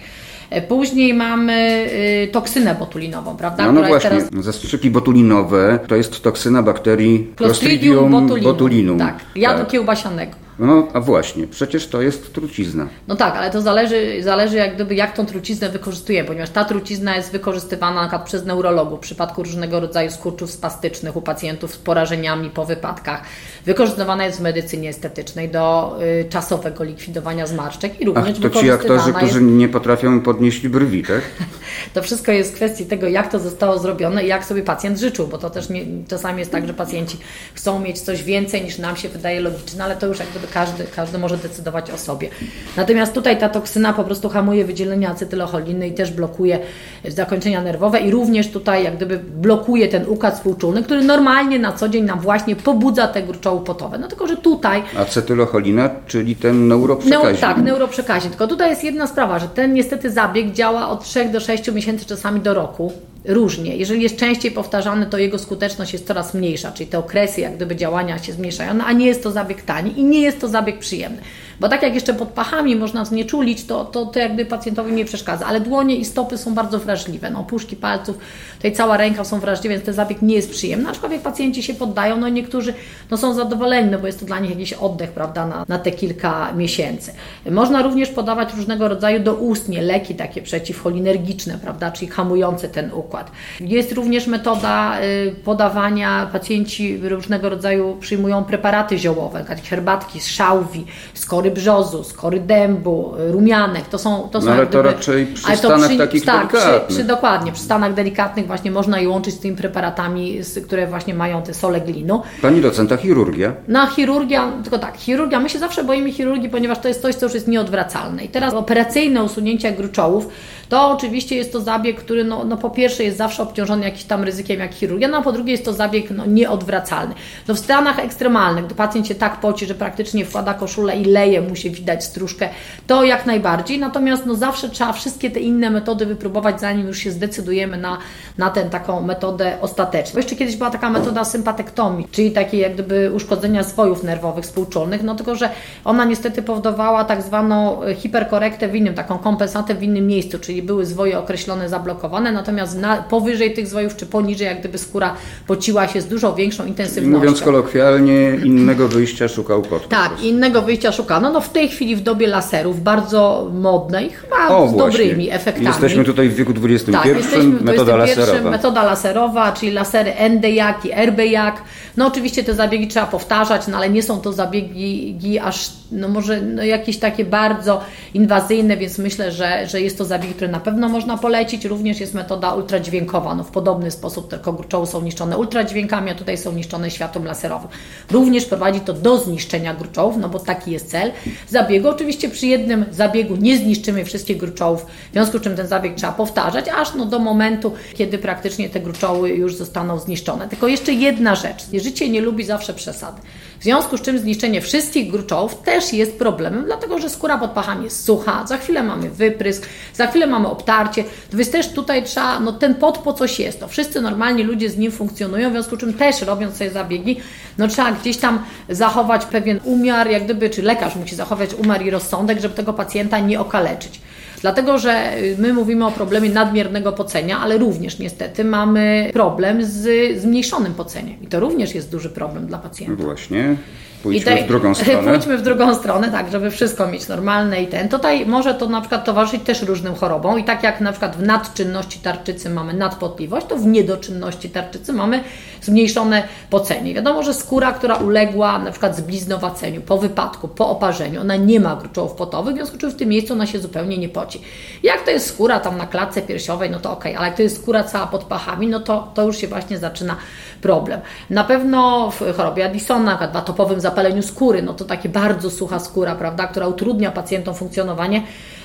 E, 0.50 0.62
później 0.62 1.14
mamy 1.14 1.90
toksynę 2.32 2.76
botulinową, 2.76 3.38
prawda? 3.38 3.66
No, 3.66 3.72
no 3.72 3.88
właśnie, 3.88 4.10
teraz... 4.10 4.30
zastrzyki 4.40 4.90
botulinowe 4.90 5.80
to 5.88 5.96
jest 5.96 6.24
toksyna 6.24 6.64
bakterii 6.64 7.34
Clostridium 7.36 8.12
botulinum. 8.12 8.52
botulinum. 8.54 9.00
Tak, 9.00 9.16
jadu 9.36 9.60
tak. 9.60 9.70
kiełbasianego. 9.70 10.42
No, 10.62 10.88
a 10.94 11.00
właśnie, 11.00 11.48
przecież 11.48 11.88
to 11.88 12.02
jest 12.02 12.34
trucizna. 12.34 12.88
No 13.08 13.16
tak, 13.16 13.36
ale 13.36 13.52
to 13.52 13.62
zależy, 13.62 14.24
zależy 14.24 14.58
jak 14.58 14.76
gdyby 14.76 14.96
jak 14.96 15.16
tą 15.16 15.26
truciznę 15.26 15.70
wykorzystujemy, 15.70 16.28
ponieważ 16.28 16.50
ta 16.50 16.66
trucizna 16.66 17.16
jest 17.16 17.32
wykorzystywana 17.32 17.96
na 17.96 18.02
przykład 18.02 18.26
przez 18.26 18.46
neurologów 18.46 19.00
w 19.00 19.02
przypadku 19.02 19.44
różnego 19.44 19.80
rodzaju 19.80 20.12
skurczów 20.12 20.52
spastycznych 20.52 21.16
u 21.16 21.22
pacjentów 21.22 21.74
z 21.74 21.78
porażeniami 21.78 22.50
po 22.50 22.66
wypadkach. 22.66 23.22
Wykorzystywana 23.66 24.26
jest 24.26 24.40
w 24.40 24.42
medycynie 24.42 24.90
estetycznej 24.90 25.50
do 25.50 25.98
y, 26.22 26.30
czasowego 26.30 26.84
likwidowania 26.84 27.48
zmarszczek 27.48 28.02
i 28.02 28.06
również 28.06 28.36
Ach, 28.38 28.52
to 28.52 28.60
ci 28.60 28.72
aktorzy, 28.72 29.14
którzy 29.14 29.40
jest... 29.40 29.52
nie 29.52 29.70
potrafią 29.70 30.22
podnieść 30.22 30.68
brwi, 30.68 31.04
tak? 31.04 31.22
to 31.94 32.02
wszystko 32.02 32.32
jest 32.32 32.56
kwestii 32.56 32.86
tego, 32.86 33.08
jak 33.08 33.32
to 33.32 33.40
zostało 33.40 33.80
zrobione 33.80 34.24
i 34.24 34.28
jak 34.28 34.46
sobie 34.46 34.64
pacjent 34.64 35.00
życzył, 35.00 35.28
bo 35.28 35.38
to 35.38 35.50
też 35.50 35.70
nie, 35.70 35.86
czasami 36.08 36.40
jest 36.40 36.52
tak, 36.52 36.68
że 36.68 36.74
pacjenci 36.74 37.18
chcą 37.54 37.80
mieć 37.80 38.00
coś 38.00 38.24
więcej 38.24 38.64
niż 38.64 38.78
nam 38.78 38.96
się 38.96 39.10
wydaje 39.10 39.42
logiczne, 39.42 39.84
ale 39.84 39.96
to 39.96 40.08
już 40.08 40.20
jak 40.20 40.30
gdyby 40.30 40.51
każdy, 40.54 40.84
każdy 40.96 41.18
może 41.18 41.38
decydować 41.38 41.92
o 41.92 41.98
sobie. 41.98 42.30
Natomiast 42.78 43.14
tutaj 43.14 43.38
ta 43.38 43.50
toksyna 43.50 43.94
po 43.94 44.04
prostu 44.04 44.30
hamuje 44.30 44.66
wydzielenie 44.66 45.10
acetylocholiny 45.10 45.88
i 45.88 45.94
też 45.94 46.12
blokuje 46.12 46.60
zakończenia 47.08 47.62
nerwowe 47.62 48.00
i 48.00 48.12
również 48.12 48.52
tutaj 48.52 48.84
jak 48.84 48.96
gdyby 48.96 49.20
blokuje 49.20 49.88
ten 49.88 50.08
układ 50.08 50.36
współczulny, 50.36 50.84
który 50.84 51.04
normalnie 51.04 51.60
na 51.60 51.74
co 51.74 51.90
dzień 51.90 52.06
nam 52.06 52.20
właśnie 52.20 52.56
pobudza 52.56 53.08
te 53.08 53.24
gruczoły 53.24 53.62
potowe. 53.62 53.98
No 53.98 54.08
tylko, 54.08 54.28
że 54.28 54.38
tutaj... 54.38 54.84
Acetylocholina, 54.98 55.90
czyli 56.08 56.36
ten 56.36 56.68
neuroprzekaźnik. 56.68 57.42
Neu, 57.42 57.42
tak, 57.42 57.58
neuroprzekaźnik. 57.58 58.32
Tylko 58.32 58.48
tutaj 58.48 58.70
jest 58.70 58.84
jedna 58.84 59.08
sprawa, 59.08 59.40
że 59.40 59.48
ten 59.48 59.74
niestety 59.74 60.12
zabieg 60.12 60.52
działa 60.52 60.90
od 60.90 61.04
3 61.04 61.30
do 61.30 61.40
6 61.40 61.72
miesięcy, 61.72 62.06
czasami 62.06 62.42
do 62.42 62.54
roku 62.54 62.92
różnie. 63.26 63.76
Jeżeli 63.76 64.02
jest 64.04 64.18
częściej 64.18 64.52
powtarzany, 64.52 65.06
to 65.06 65.18
jego 65.18 65.40
skuteczność 65.40 65.94
jest 65.94 66.08
coraz 66.08 66.34
mniejsza, 66.34 66.72
czyli 66.72 66.90
te 66.90 67.00
okresy 67.00 67.42
jak 67.42 67.56
gdyby 67.56 67.76
działania 67.76 68.20
się 68.20 68.34
zmniejszają, 68.34 68.74
no, 68.74 68.86
a 68.86 68.92
nie 68.92 69.06
jest 69.06 69.24
to 69.24 69.32
zabieg 69.32 69.62
tani 69.62 70.00
i 70.00 70.04
nie 70.04 70.22
jest 70.22 70.42
to 70.42 70.48
zabieg 70.48 70.80
przyjemny. 70.80 71.22
Bo 71.62 71.70
tak 71.70 71.84
jak 71.84 71.94
jeszcze 71.94 72.14
pod 72.14 72.30
pachami 72.30 72.76
można 72.76 73.06
znieczulić, 73.06 73.66
to, 73.66 73.86
to, 73.86 74.06
to 74.06 74.20
jakby 74.20 74.46
pacjentowi 74.46 74.94
nie 74.94 75.06
przeszkadza, 75.06 75.46
ale 75.46 75.60
dłonie 75.60 75.96
i 75.96 76.06
stopy 76.06 76.38
są 76.38 76.54
bardzo 76.54 76.80
wrażliwe. 76.80 77.30
No, 77.30 77.44
puszki 77.44 77.76
palców, 77.76 78.18
tutaj 78.56 78.72
cała 78.72 78.98
ręka 78.98 79.24
są 79.24 79.40
wrażliwe, 79.40 79.76
więc 79.76 79.86
ten 79.86 79.94
zabieg 79.94 80.22
nie 80.22 80.36
jest 80.36 80.52
przyjemny, 80.52 80.90
aczkolwiek 80.90 81.22
pacjenci 81.22 81.64
się 81.64 81.74
poddają, 81.74 82.18
no 82.18 82.30
niektórzy 82.30 82.74
no, 83.12 83.18
są 83.18 83.34
zadowoleni, 83.34 83.92
no 83.92 84.00
bo 84.00 84.08
jest 84.08 84.20
to 84.20 84.26
dla 84.26 84.40
nich 84.40 84.50
jakiś 84.50 84.74
oddech, 84.74 85.12
prawda, 85.12 85.48
na, 85.48 85.66
na 85.68 85.80
te 85.80 85.92
kilka 85.92 86.54
miesięcy. 86.54 87.12
Można 87.52 87.82
również 87.82 88.10
podawać 88.10 88.54
różnego 88.54 88.88
rodzaju 88.88 89.20
doustnie 89.20 89.82
leki 89.82 90.16
takie 90.16 90.42
przeciwcholinergiczne, 90.42 91.60
prawda, 91.64 91.92
czyli 91.92 92.12
hamujące 92.12 92.70
ten 92.70 92.92
układ. 92.94 93.32
Jest 93.60 93.92
również 93.92 94.28
metoda 94.28 95.02
y, 95.02 95.36
podawania, 95.44 96.30
pacjenci 96.32 96.98
różnego 97.04 97.50
rodzaju 97.50 97.98
przyjmują 98.00 98.44
preparaty 98.44 98.98
ziołowe, 98.98 99.46
takie 99.48 99.64
herbatki 99.64 100.20
z 100.20 100.28
szałwi, 100.28 100.86
z 101.14 101.26
kory 101.26 101.51
brzozu, 101.52 102.04
z 102.04 102.14
kory 102.14 102.40
dębu, 102.40 103.14
rumianek, 103.18 103.88
to 103.88 103.98
są... 103.98 104.30
To 104.32 104.42
są 104.42 104.48
no 104.48 104.54
ale 104.54 104.68
to 104.68 104.82
raczej 104.82 105.26
przy 105.26 105.48
ale 105.48 105.58
stanach 105.58 105.98
takich 105.98 106.26
tak, 106.26 106.48
przy, 106.48 106.58
delikatnych. 106.58 106.98
przy, 106.98 107.04
dokładnie, 107.04 107.52
przy 107.52 107.64
stanach 107.64 107.94
delikatnych 107.94 108.48
właśnie 108.48 108.72
można 108.72 109.00
je 109.00 109.10
łączyć 109.10 109.36
z 109.36 109.40
tymi 109.40 109.58
preparatami, 109.58 110.44
z, 110.44 110.66
które 110.66 110.88
właśnie 110.88 111.14
mają 111.14 111.42
te 111.42 111.54
sole 111.54 111.82
glinu. 111.82 112.22
Pani 112.42 112.62
docenta 112.62 112.98
chirurgia. 112.98 113.54
Na 113.68 113.88
chirurgia, 113.88 114.52
tylko 114.64 114.80
tak, 114.80 114.98
chirurgia, 114.98 115.40
my 115.40 115.50
się 115.50 115.60
zawsze 115.60 115.84
boimy 115.84 116.12
chirurgii, 116.12 116.50
ponieważ 116.50 116.80
to 116.80 116.88
jest 116.88 117.02
coś, 117.02 117.16
co 117.16 117.26
już 117.26 117.34
jest 117.34 117.48
nieodwracalne. 117.48 118.24
I 118.24 118.30
teraz 118.30 118.54
operacyjne 118.54 119.24
usunięcie 119.24 119.72
gruczołów, 119.72 120.28
to 120.72 120.90
oczywiście 120.90 121.36
jest 121.36 121.52
to 121.52 121.62
zabieg, 121.62 122.00
który 122.00 122.24
no, 122.24 122.44
no 122.44 122.58
po 122.58 122.70
pierwsze 122.70 123.04
jest 123.04 123.18
zawsze 123.18 123.44
obciążony 123.44 123.86
jakimś 123.86 124.04
tam 124.04 124.24
ryzykiem 124.24 124.60
jak 124.60 124.74
chirurgia, 124.74 125.08
no 125.08 125.18
a 125.18 125.22
po 125.22 125.32
drugie 125.32 125.52
jest 125.52 125.66
to 125.66 125.74
zabieg 125.74 126.12
no, 126.12 126.26
nieodwracalny. 126.26 127.16
No 127.48 127.56
w 127.56 127.60
stanach 127.60 128.00
ekstremalnych, 128.00 128.66
gdy 128.66 128.76
pacjent 128.76 129.08
się 129.08 129.16
tak 129.16 129.40
poci, 129.40 129.66
że 129.66 129.76
praktycznie 129.76 130.26
wkłada 130.26 130.54
koszulę 130.54 130.98
i 130.98 131.06
leje, 131.06 131.42
mu 131.42 131.56
się 131.56 131.70
widać 131.70 132.04
stróżkę, 132.04 132.50
to 132.88 133.04
jak 133.04 133.26
najbardziej. 133.26 133.80
Natomiast 133.80 134.26
no 134.26 134.36
zawsze 134.36 134.70
trzeba 134.70 134.94
wszystkie 134.94 135.32
te 135.32 135.40
inne 135.40 135.70
metody 135.70 136.06
wypróbować, 136.06 136.60
zanim 136.60 136.88
już 136.88 136.98
się 136.98 137.12
zdecydujemy 137.12 137.78
na, 137.78 137.98
na 138.38 138.50
tę 138.50 138.64
taką 138.64 139.02
metodę 139.02 139.58
ostateczną. 139.62 140.14
Bo 140.14 140.20
jeszcze 140.20 140.36
kiedyś 140.36 140.56
była 140.56 140.70
taka 140.70 140.90
metoda 140.90 141.26
sympatektomii, 141.26 142.08
czyli 142.12 142.32
takie 142.32 142.58
jak 142.58 142.74
gdyby 142.74 143.12
uszkodzenia 143.14 143.64
zwojów 143.64 144.04
nerwowych 144.04 144.46
współczulnych, 144.46 145.04
no 145.04 145.16
tylko, 145.16 145.36
że 145.36 145.50
ona 145.86 146.06
niestety 146.06 146.42
powodowała 146.42 147.04
tak 147.04 147.22
zwaną 147.22 147.82
hiperkorektę 147.96 148.68
w 148.68 148.76
innym, 148.76 148.94
taką 148.94 149.18
kompensatę 149.18 149.76
w 149.76 149.84
innym 149.84 150.08
miejscu, 150.08 150.40
czyli 150.40 150.61
były 150.62 150.86
zwoje 150.86 151.20
określone, 151.20 151.70
zablokowane, 151.70 152.32
natomiast 152.32 152.78
na, 152.78 152.98
powyżej 152.98 153.54
tych 153.54 153.68
zwojów 153.68 153.96
czy 153.96 154.06
poniżej 154.06 154.48
jak 154.48 154.60
gdyby 154.60 154.78
skóra 154.78 155.16
pociła 155.48 155.88
się 155.88 156.02
z 156.02 156.06
dużo 156.06 156.36
większą 156.36 156.66
intensywnością. 156.66 157.18
Mówiąc 157.18 157.42
kolokwialnie, 157.42 158.38
innego 158.44 158.88
wyjścia 158.88 159.28
szukał 159.28 159.62
kot. 159.62 159.88
Tak, 159.90 160.24
innego 160.24 160.62
wyjścia 160.62 160.92
szukano. 160.92 161.32
No 161.32 161.42
w 161.42 161.50
tej 161.50 161.70
chwili 161.70 161.96
w 161.96 162.02
dobie 162.02 162.28
laserów 162.28 162.84
bardzo 162.84 163.50
modnej, 163.54 164.10
chyba 164.10 164.48
O, 164.48 164.68
z 164.68 164.72
właśnie. 164.72 164.98
dobrymi 164.98 165.32
efektami. 165.32 165.68
Jesteśmy 165.68 166.04
tutaj 166.04 166.30
w 166.30 166.36
wieku 166.36 166.54
XXI. 166.64 166.92
Tak, 166.92 167.06
jesteśmy 167.06 167.52
w 167.52 167.64
metoda 167.64 167.96
laserowa. 167.96 168.50
metoda 168.50 168.84
laserowa, 168.84 169.52
czyli 169.52 169.72
lasery 169.72 170.14
ND-jak 170.30 170.86
i 170.86 170.92
RB-jak. 171.06 171.62
No 171.98 172.08
oczywiście 172.08 172.44
te 172.44 172.54
zabiegi 172.54 172.88
trzeba 172.88 173.06
powtarzać, 173.06 173.68
no 173.68 173.78
ale 173.78 173.90
nie 173.90 174.04
są 174.04 174.22
to 174.22 174.34
zabiegi 174.34 175.40
aż, 175.40 175.70
no 175.92 176.08
może 176.08 176.42
no 176.42 176.64
jakieś 176.64 176.98
takie 176.98 177.26
bardzo 177.26 177.82
inwazyjne, 178.14 178.78
więc 178.78 178.98
myślę, 178.98 179.32
że, 179.32 179.68
że 179.68 179.82
jest 179.82 179.98
to 179.98 180.06
zabieg, 180.06 180.36
który 180.36 180.51
na 180.52 180.60
pewno 180.60 180.90
można 180.90 181.18
polecić. 181.18 181.66
Również 181.66 182.00
jest 182.00 182.14
metoda 182.14 182.54
ultradźwiękowa, 182.54 183.36
no 183.36 183.44
w 183.44 183.52
podobny 183.52 183.92
sposób 183.92 184.30
tylko 184.30 184.54
gruczoły 184.54 184.88
są 184.88 185.02
niszczone 185.02 185.38
ultradźwiękami, 185.38 186.12
a 186.12 186.16
tutaj 186.16 186.38
są 186.38 186.52
niszczone 186.52 186.92
światłem 186.92 187.26
laserowym. 187.26 187.70
Również 188.12 188.46
prowadzi 188.46 188.80
to 188.80 188.94
do 188.94 189.18
zniszczenia 189.18 189.74
gruczołów, 189.74 190.18
no 190.18 190.30
bo 190.30 190.40
taki 190.40 190.72
jest 190.72 190.92
cel 190.92 191.12
zabiegu. 191.50 191.90
Oczywiście 191.90 192.30
przy 192.30 192.48
jednym 192.48 192.86
zabiegu 192.92 193.36
nie 193.36 193.58
zniszczymy 193.58 194.06
wszystkich 194.06 194.38
gruczołów, 194.38 194.86
w 195.10 195.14
związku 195.14 195.38
z 195.38 195.42
czym 195.42 195.56
ten 195.56 195.68
zabieg 195.68 195.96
trzeba 195.96 196.14
powtarzać, 196.14 196.66
aż 196.70 196.96
no 196.96 197.06
do 197.06 197.20
momentu, 197.20 197.74
kiedy 197.94 198.18
praktycznie 198.18 198.70
te 198.70 198.80
gruczoły 198.80 199.30
już 199.30 199.56
zostaną 199.56 200.00
zniszczone. 200.00 200.48
Tylko 200.50 200.68
jeszcze 200.68 200.94
jedna 200.94 201.36
rzecz. 201.36 201.64
Życie 201.74 202.10
nie 202.10 202.22
lubi 202.22 202.44
zawsze 202.44 202.74
przesady. 202.74 203.22
W 203.60 203.64
związku 203.64 203.98
z 203.98 204.02
czym 204.02 204.20
zniszczenie 204.20 204.62
wszystkich 204.62 205.12
gruczołów 205.12 205.62
też 205.62 205.94
jest 205.94 206.20
problemem, 206.20 206.66
dlatego 206.66 207.00
że 207.00 207.10
skóra 207.10 207.38
pod 207.38 207.52
pachami 207.52 207.84
jest 207.84 208.06
sucha, 208.06 208.48
za 208.48 208.58
chwilę 208.58 208.84
mamy 208.84 209.10
wyprysk, 209.10 209.66
za 209.94 210.08
chwilę 210.08 210.28
mamy 210.32 210.48
obtarcie, 210.48 211.04
więc 211.34 211.52
też 211.52 211.70
tutaj 211.70 212.04
trzeba, 212.04 212.40
no 212.40 212.52
ten 212.52 212.76
pot 212.76 212.98
po 212.98 213.14
coś 213.14 213.40
jest. 213.40 213.62
No, 213.62 213.68
wszyscy 213.68 214.02
normalni 214.02 214.44
ludzie 214.44 214.70
z 214.70 214.78
nim 214.78 214.92
funkcjonują, 214.92 215.50
w 215.50 215.52
związku 215.52 215.76
z 215.76 215.80
czym 215.80 215.94
też 215.94 216.22
robiąc 216.22 216.56
sobie 216.56 216.70
zabiegi, 216.70 217.18
no 217.58 217.68
trzeba 217.68 217.92
gdzieś 217.92 218.18
tam 218.18 218.44
zachować 218.70 219.26
pewien 219.26 219.60
umiar, 219.64 220.10
jak 220.10 220.24
gdyby, 220.24 220.50
czy 220.50 220.62
lekarz 220.62 220.96
musi 220.96 221.16
zachować 221.16 221.54
umiar 221.54 221.86
i 221.86 221.90
rozsądek, 221.90 222.40
żeby 222.40 222.56
tego 222.56 222.74
pacjenta 222.74 223.20
nie 223.20 223.40
okaleczyć. 223.40 224.02
Dlatego, 224.42 224.78
że 224.78 225.12
my 225.38 225.54
mówimy 225.54 225.86
o 225.86 225.92
problemie 225.92 226.30
nadmiernego 226.30 226.92
pocenia, 226.92 227.40
ale 227.40 227.58
również 227.58 228.00
niestety 228.00 228.44
mamy 228.44 229.10
problem 229.14 229.66
z 229.66 230.18
zmniejszonym 230.22 230.74
poceniem. 230.74 231.22
I 231.22 231.28
to 231.28 231.40
również 231.40 231.76
jest 231.76 231.92
duży 231.92 232.10
problem 232.10 232.48
dla 232.48 232.58
pacjenta. 232.58 233.04
Właśnie. 233.04 233.56
Pójdźmy 234.04 234.44
w 234.44 234.48
drugą 234.48 234.76
stronę. 234.76 235.12
Pójdźmy 235.12 235.38
w 235.38 235.42
drugą 235.42 235.76
stronę, 235.76 236.12
tak, 236.12 236.32
żeby 236.32 236.52
wszystko 236.52 236.88
mieć 236.88 237.08
normalne 237.08 237.64
i 237.64 237.68
ten. 237.68 237.90
Tutaj 237.90 238.26
może 238.26 238.54
to 238.54 238.70
na 238.70 238.82
przykład 238.82 239.06
towarzyszyć 239.06 239.44
też 239.44 239.62
różnym 239.62 239.96
chorobom 239.96 240.40
i 240.40 240.44
tak 240.44 240.64
jak 240.64 240.82
na 240.82 240.92
przykład 240.92 241.16
w 241.16 241.24
nadczynności 241.24 242.00
tarczycy 242.00 242.50
mamy 242.50 242.74
nadpotliwość, 242.74 243.46
to 243.48 243.56
w 243.56 243.66
niedoczynności 243.66 244.50
tarczycy 244.50 244.94
mamy 244.94 245.24
zmniejszone 245.62 246.24
pocenie. 246.50 246.94
Wiadomo, 246.94 247.24
że 247.24 247.34
skóra, 247.34 247.72
która 247.72 247.96
uległa 247.96 248.60
na 248.60 248.72
przykład 248.72 248.98
zbliznowaceniu 248.98 249.82
po 249.82 249.98
wypadku, 249.98 250.48
po 250.48 250.70
oparzeniu, 250.70 251.22
ona 251.22 251.36
nie 251.36 251.60
ma 251.60 251.76
gruczołów 251.76 252.14
potowych, 252.14 252.54
w 252.54 252.58
związku 252.58 252.78
z 252.78 252.80
czym 252.80 252.92
w 252.92 252.96
tym 252.96 253.10
miejscu 253.10 253.34
ona 253.34 253.46
się 253.46 253.60
zupełnie 253.60 253.98
nie 253.98 254.10
poci. 254.10 254.42
Jak 254.84 255.02
to 255.02 255.12
jest 255.12 255.28
skóra 255.28 255.60
tam 255.60 255.78
na 255.78 255.88
klatce 255.88 256.22
piersiowej, 256.22 256.70
no 256.70 256.80
to 256.80 256.92
okej, 256.92 257.16
ale 257.16 257.28
jak 257.28 257.36
to 257.36 257.44
jest 257.44 257.62
skóra 257.62 257.84
cała 257.84 258.08
pod 258.08 258.24
pachami, 258.24 258.68
no 258.68 258.80
to, 258.80 259.12
to 259.14 259.24
już 259.24 259.38
się 259.38 259.48
właśnie 259.48 259.78
zaczyna 259.78 260.16
problem. 260.62 261.02
Na 261.30 261.44
pewno 261.44 262.12
w 262.12 262.38
chorobie 262.38 262.66
Addisona, 262.66 263.30
w 263.34 263.38
atopowym 263.38 263.80
zapaleniu 263.80 263.91
skóry, 264.22 264.62
no 264.62 264.74
to 264.74 264.86
takie 264.86 265.10
bardzo 265.10 265.50
sucha 265.50 265.80
skóra, 265.80 266.16
prawda, 266.16 266.48
która 266.48 266.68
utrudnia 266.68 267.12
pacjentom 267.12 267.56
funkcjonowanie, 267.56 268.24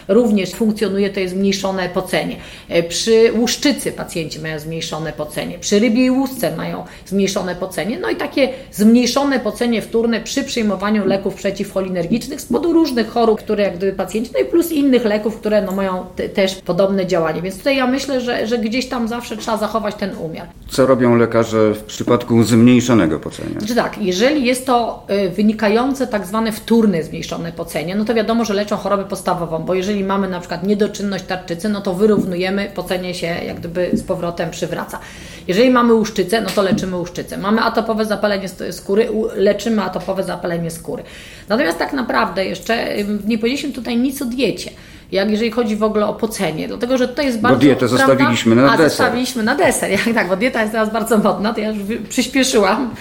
również 0.08 0.50
funkcjonuje, 0.52 1.10
to 1.10 1.20
jest 1.20 1.34
zmniejszone 1.34 1.88
pocenie. 1.88 2.36
E, 2.68 2.82
Przy 2.82 3.32
łuszczycy 3.38 3.92
pacjenci 3.92 4.40
mają 4.40 4.58
zmniejszone 4.58 5.12
pocenie, 5.12 5.58
przy 5.58 5.78
rybiej 5.78 6.10
łusce 6.10 6.56
mają 6.56 6.84
zmniejszone 7.06 7.54
pocenie, 7.54 7.98
no 7.98 8.10
i 8.10 8.16
takie 8.16 8.48
zmniejszone 8.72 9.40
pocenie 9.40 9.82
wtórne 9.82 10.20
przy 10.20 10.44
przyjmowaniu 10.44 11.06
leków 11.06 11.34
przeciwcholinergicznych 11.34 12.40
z 12.40 12.44
powodu 12.44 12.72
różnych 12.72 13.10
chorób, 13.10 13.38
które 13.38 13.62
jak 13.64 13.76
gdyby 13.76 13.92
pacjenci, 13.92 14.30
no 14.34 14.40
i 14.40 14.44
plus 14.44 14.72
innych 14.72 15.04
leków, 15.04 15.36
które 15.36 15.62
no 15.62 15.72
mają 15.72 16.06
te, 16.16 16.28
też 16.28 16.54
podobne 16.54 17.06
działanie. 17.06 17.42
Więc 17.42 17.58
tutaj 17.58 17.76
ja 17.76 17.86
myślę, 17.86 18.20
że, 18.20 18.46
że 18.46 18.58
gdzieś 18.58 18.88
tam 18.88 19.08
zawsze 19.08 19.36
trzeba 19.36 19.56
zachować 19.56 19.94
ten 19.94 20.16
umiar. 20.16 20.46
Co 20.68 20.86
robią 20.86 21.16
lekarze 21.16 21.74
w 21.74 21.82
przypadku 21.82 22.42
zmniejszonego 22.42 23.20
pocenia? 23.20 23.58
Znaczy 23.58 23.74
tak, 23.74 23.98
jeżeli 24.00 24.44
jest 24.44 24.66
to 24.66 25.06
y, 25.26 25.28
wynikające 25.30 26.06
tak 26.06 26.26
zwane 26.26 26.52
wtórne 26.52 27.02
zmniejszone 27.02 27.52
pocenie, 27.52 27.94
no 27.94 28.04
to 28.04 28.14
wiadomo, 28.14 28.44
że 28.44 28.54
leczą 28.54 28.76
chorobę 28.76 29.04
podstawową, 29.04 29.58
bo 29.58 29.74
jeżeli 29.74 29.95
mamy 30.04 30.28
na 30.28 30.40
przykład 30.40 30.62
niedoczynność 30.62 31.24
tarczycy, 31.24 31.68
no 31.68 31.80
to 31.80 31.94
wyrównujemy, 31.94 32.70
pocenie 32.74 33.14
się 33.14 33.26
jak 33.26 33.60
gdyby 33.60 33.90
z 33.92 34.02
powrotem 34.02 34.50
przywraca. 34.50 34.98
Jeżeli 35.48 35.70
mamy 35.70 35.94
łuszczycę, 35.94 36.40
no 36.40 36.50
to 36.54 36.62
leczymy 36.62 36.96
łuszczycę. 36.96 37.38
Mamy 37.38 37.62
atopowe 37.62 38.04
zapalenie 38.04 38.48
skóry, 38.70 39.08
leczymy 39.36 39.82
atopowe 39.82 40.22
zapalenie 40.22 40.70
skóry. 40.70 41.02
Natomiast 41.48 41.78
tak 41.78 41.92
naprawdę 41.92 42.44
jeszcze 42.44 42.88
nie 43.26 43.38
powiedzieliśmy 43.38 43.72
tutaj 43.72 43.96
nic 43.96 44.22
o 44.22 44.24
diecie. 44.24 44.70
Jak 45.12 45.30
jeżeli 45.30 45.50
chodzi 45.50 45.76
w 45.76 45.82
ogóle 45.82 46.06
o 46.06 46.14
pocenie, 46.14 46.68
dlatego 46.68 46.98
że 46.98 47.08
to 47.08 47.22
jest 47.22 47.40
bardzo. 47.40 47.58
dietę 47.58 47.88
zostawiliśmy 47.88 48.54
na 48.54 48.72
A, 48.72 48.76
deser. 48.76 48.88
Zostawiliśmy 48.88 49.42
na 49.42 49.54
deser, 49.54 49.90
jak 50.06 50.14
tak, 50.14 50.28
bo 50.28 50.36
dieta 50.36 50.60
jest 50.60 50.72
teraz 50.72 50.92
bardzo 50.92 51.18
modna, 51.18 51.54
to 51.54 51.60
ja 51.60 51.70
już 51.70 51.78
przyspieszyłam. 52.08 52.94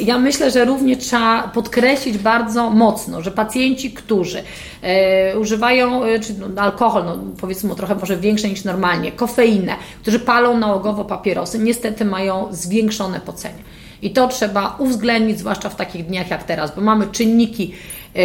Ja 0.00 0.18
myślę, 0.18 0.50
że 0.50 0.64
również 0.64 0.98
trzeba 0.98 1.42
podkreślić 1.42 2.18
bardzo 2.18 2.70
mocno, 2.70 3.22
że 3.22 3.30
pacjenci, 3.30 3.90
którzy 3.90 4.42
e, 4.82 5.38
używają 5.38 6.04
e, 6.04 6.20
czy, 6.20 6.34
no, 6.34 6.62
alkohol, 6.62 7.04
no, 7.04 7.18
powiedzmy 7.40 7.74
trochę 7.74 7.94
może 7.94 8.16
większe 8.16 8.48
niż 8.48 8.64
normalnie, 8.64 9.12
kofeinę, 9.12 9.76
którzy 10.02 10.20
palą 10.20 10.58
nałogowo 10.58 11.04
papierosy, 11.04 11.58
niestety 11.58 12.04
mają 12.04 12.48
zwiększone 12.50 13.20
pocenie. 13.20 13.62
I 14.02 14.10
to 14.10 14.28
trzeba 14.28 14.76
uwzględnić, 14.78 15.38
zwłaszcza 15.38 15.68
w 15.68 15.76
takich 15.76 16.06
dniach 16.06 16.30
jak 16.30 16.44
teraz, 16.44 16.76
bo 16.76 16.82
mamy 16.82 17.06
czynniki 17.06 17.74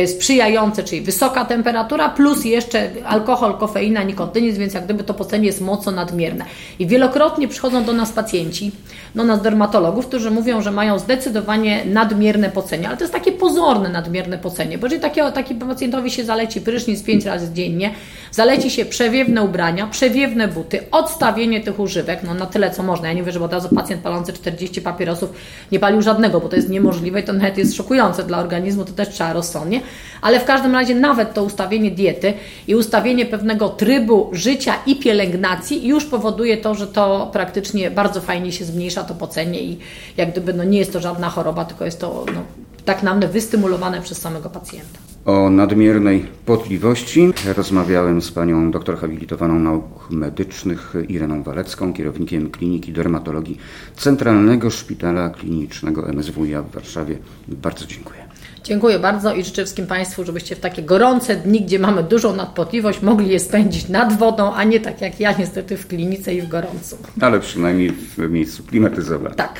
sprzyjające, 0.08 0.84
czyli 0.84 1.02
wysoka 1.02 1.46
temperatura, 1.46 2.10
plus 2.10 2.46
jeszcze 2.46 2.90
alkohol, 3.06 3.58
kofeina, 3.58 4.04
nikotynizm, 4.04 4.60
więc 4.60 4.74
jak 4.74 4.86
gdyby 4.86 5.04
to 5.04 5.14
pocenie 5.14 5.46
jest 5.46 5.62
mocno 5.62 5.92
nadmierne. 5.92 6.46
I 6.80 6.88
wielokrotnie 6.88 7.48
przychodzą 7.48 7.84
do 7.84 7.94
nas 7.94 8.12
pacjenci, 8.12 8.72
do 9.16 9.24
nas 9.24 9.42
dermatologów, 9.42 10.08
którzy 10.08 10.32
mówią, 10.32 10.62
że 10.62 10.72
mają 10.72 11.00
zdecydowanie 11.00 11.86
nadmierne 11.86 12.50
pocenie, 12.50 12.88
ale 12.88 12.98
to 12.98 13.04
jest 13.04 13.14
takie 13.14 13.32
pozorne 13.44 13.90
nadmierne 13.90 14.38
pocenie, 14.38 14.78
bo 14.78 14.86
jeżeli 14.86 15.02
takiego, 15.02 15.32
taki 15.32 15.56
pacjentowi 15.56 16.12
się 16.12 16.26
zaleci 16.26 16.62
prysznic 16.62 17.04
5 17.04 17.26
razy 17.26 17.54
dziennie, 17.54 17.94
zaleci 18.32 18.70
się 18.70 18.86
przewiewne 18.86 19.44
ubrania, 19.44 19.88
przewiewne 19.88 20.48
buty, 20.48 20.80
odstawienie 20.92 21.62
tych 21.62 21.80
używek, 21.80 22.20
no 22.24 22.34
na 22.34 22.46
tyle 22.46 22.72
co 22.72 22.84
można. 22.84 23.08
Ja 23.08 23.14
nie 23.14 23.22
mówię, 23.22 23.32
że 23.32 23.44
od 23.44 23.54
razu 23.54 23.70
pacjent 23.76 24.02
palący 24.02 24.34
40 24.34 24.82
papierosów 24.82 25.30
nie 25.72 25.80
palił 25.80 26.02
żadnego, 26.02 26.40
bo 26.40 26.50
to 26.50 26.56
jest 26.56 26.70
niemożliwe 26.70 27.20
i 27.20 27.24
to 27.24 27.34
nawet 27.34 27.58
jest 27.58 27.76
szokujące 27.76 28.24
dla 28.24 28.40
organizmu, 28.40 28.86
to 28.86 28.94
też 28.94 29.10
trzeba 29.10 29.34
rozsądnie, 29.34 29.82
ale 30.22 30.40
w 30.40 30.46
każdym 30.46 30.74
razie 30.74 30.96
nawet 30.96 31.34
to 31.34 31.44
ustawienie 31.44 31.92
diety 31.92 32.34
i 32.68 32.76
ustawienie 32.76 33.26
pewnego 33.26 33.70
trybu 33.70 34.30
życia 34.32 34.74
i 34.86 34.96
pielęgnacji 34.96 35.88
już 35.88 36.06
powoduje 36.06 36.58
to, 36.58 36.76
że 36.76 36.88
to 36.88 37.30
praktycznie 37.34 37.92
bardzo 37.92 38.22
fajnie 38.22 38.52
się 38.52 38.66
zmniejsza 38.66 39.04
to 39.04 39.14
pocenie 39.14 39.62
i 39.62 39.80
jak 40.18 40.32
gdyby 40.32 40.54
no 40.54 40.64
nie 40.64 40.80
jest 40.80 40.94
to 40.94 41.00
żadna 41.00 41.30
choroba, 41.30 41.66
tylko 41.66 41.86
jest 41.86 42.00
to 42.00 42.26
no, 42.36 42.42
tak 42.86 43.04
naprawdę 43.04 43.28
wystymulowane 43.34 44.02
przez 44.02 44.18
samego 44.22 44.50
pacjenta. 44.50 45.00
o 45.26 45.50
nadmiernej 45.50 46.26
potliwości. 46.46 47.34
Rozmawiałem 47.58 48.22
z 48.22 48.32
panią 48.32 48.72
doktor 48.72 48.98
habilitowaną 48.98 49.60
nauk 49.60 50.12
medycznych 50.12 50.94
Ireną 51.10 51.44
Walecką, 51.44 51.94
kierownikiem 51.94 52.50
Kliniki 52.52 52.92
Dermatologii 52.92 53.58
Centralnego 53.98 54.70
Szpitala 54.70 55.30
Klinicznego 55.30 56.10
MSWiA 56.14 56.62
w 56.62 56.72
Warszawie. 56.72 57.18
Bardzo 57.48 57.86
dziękuję. 57.86 58.24
Dziękuję 58.64 59.00
bardzo 59.00 59.34
i 59.36 59.44
życzę 59.44 59.64
wszystkim 59.64 59.88
Państwu, 59.88 60.24
żebyście 60.26 60.56
w 60.56 60.60
takie 60.60 60.82
gorące 60.84 61.36
dni, 61.36 61.62
gdzie 61.62 61.80
mamy 61.80 62.04
dużą 62.04 62.36
nadpotliwość, 62.36 63.02
mogli 63.02 63.30
je 63.30 63.40
spędzić 63.40 63.90
nad 63.90 64.18
wodą, 64.20 64.54
a 64.54 64.64
nie 64.64 64.80
tak 64.80 65.02
jak 65.02 65.20
ja 65.20 65.32
niestety 65.40 65.78
w 65.78 65.88
klinice 65.88 66.34
i 66.34 66.42
w 66.42 66.48
gorącu. 66.48 66.98
Ale 67.22 67.40
przynajmniej 67.40 67.92
w 67.92 68.18
miejscu 68.18 68.64
klimatyzowanym. 68.64 69.36
Tak. 69.38 69.60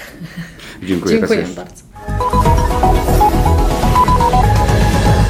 Dziękuję, 0.84 1.18
Dziękuję 1.18 1.46
bardzo. 1.56 2.33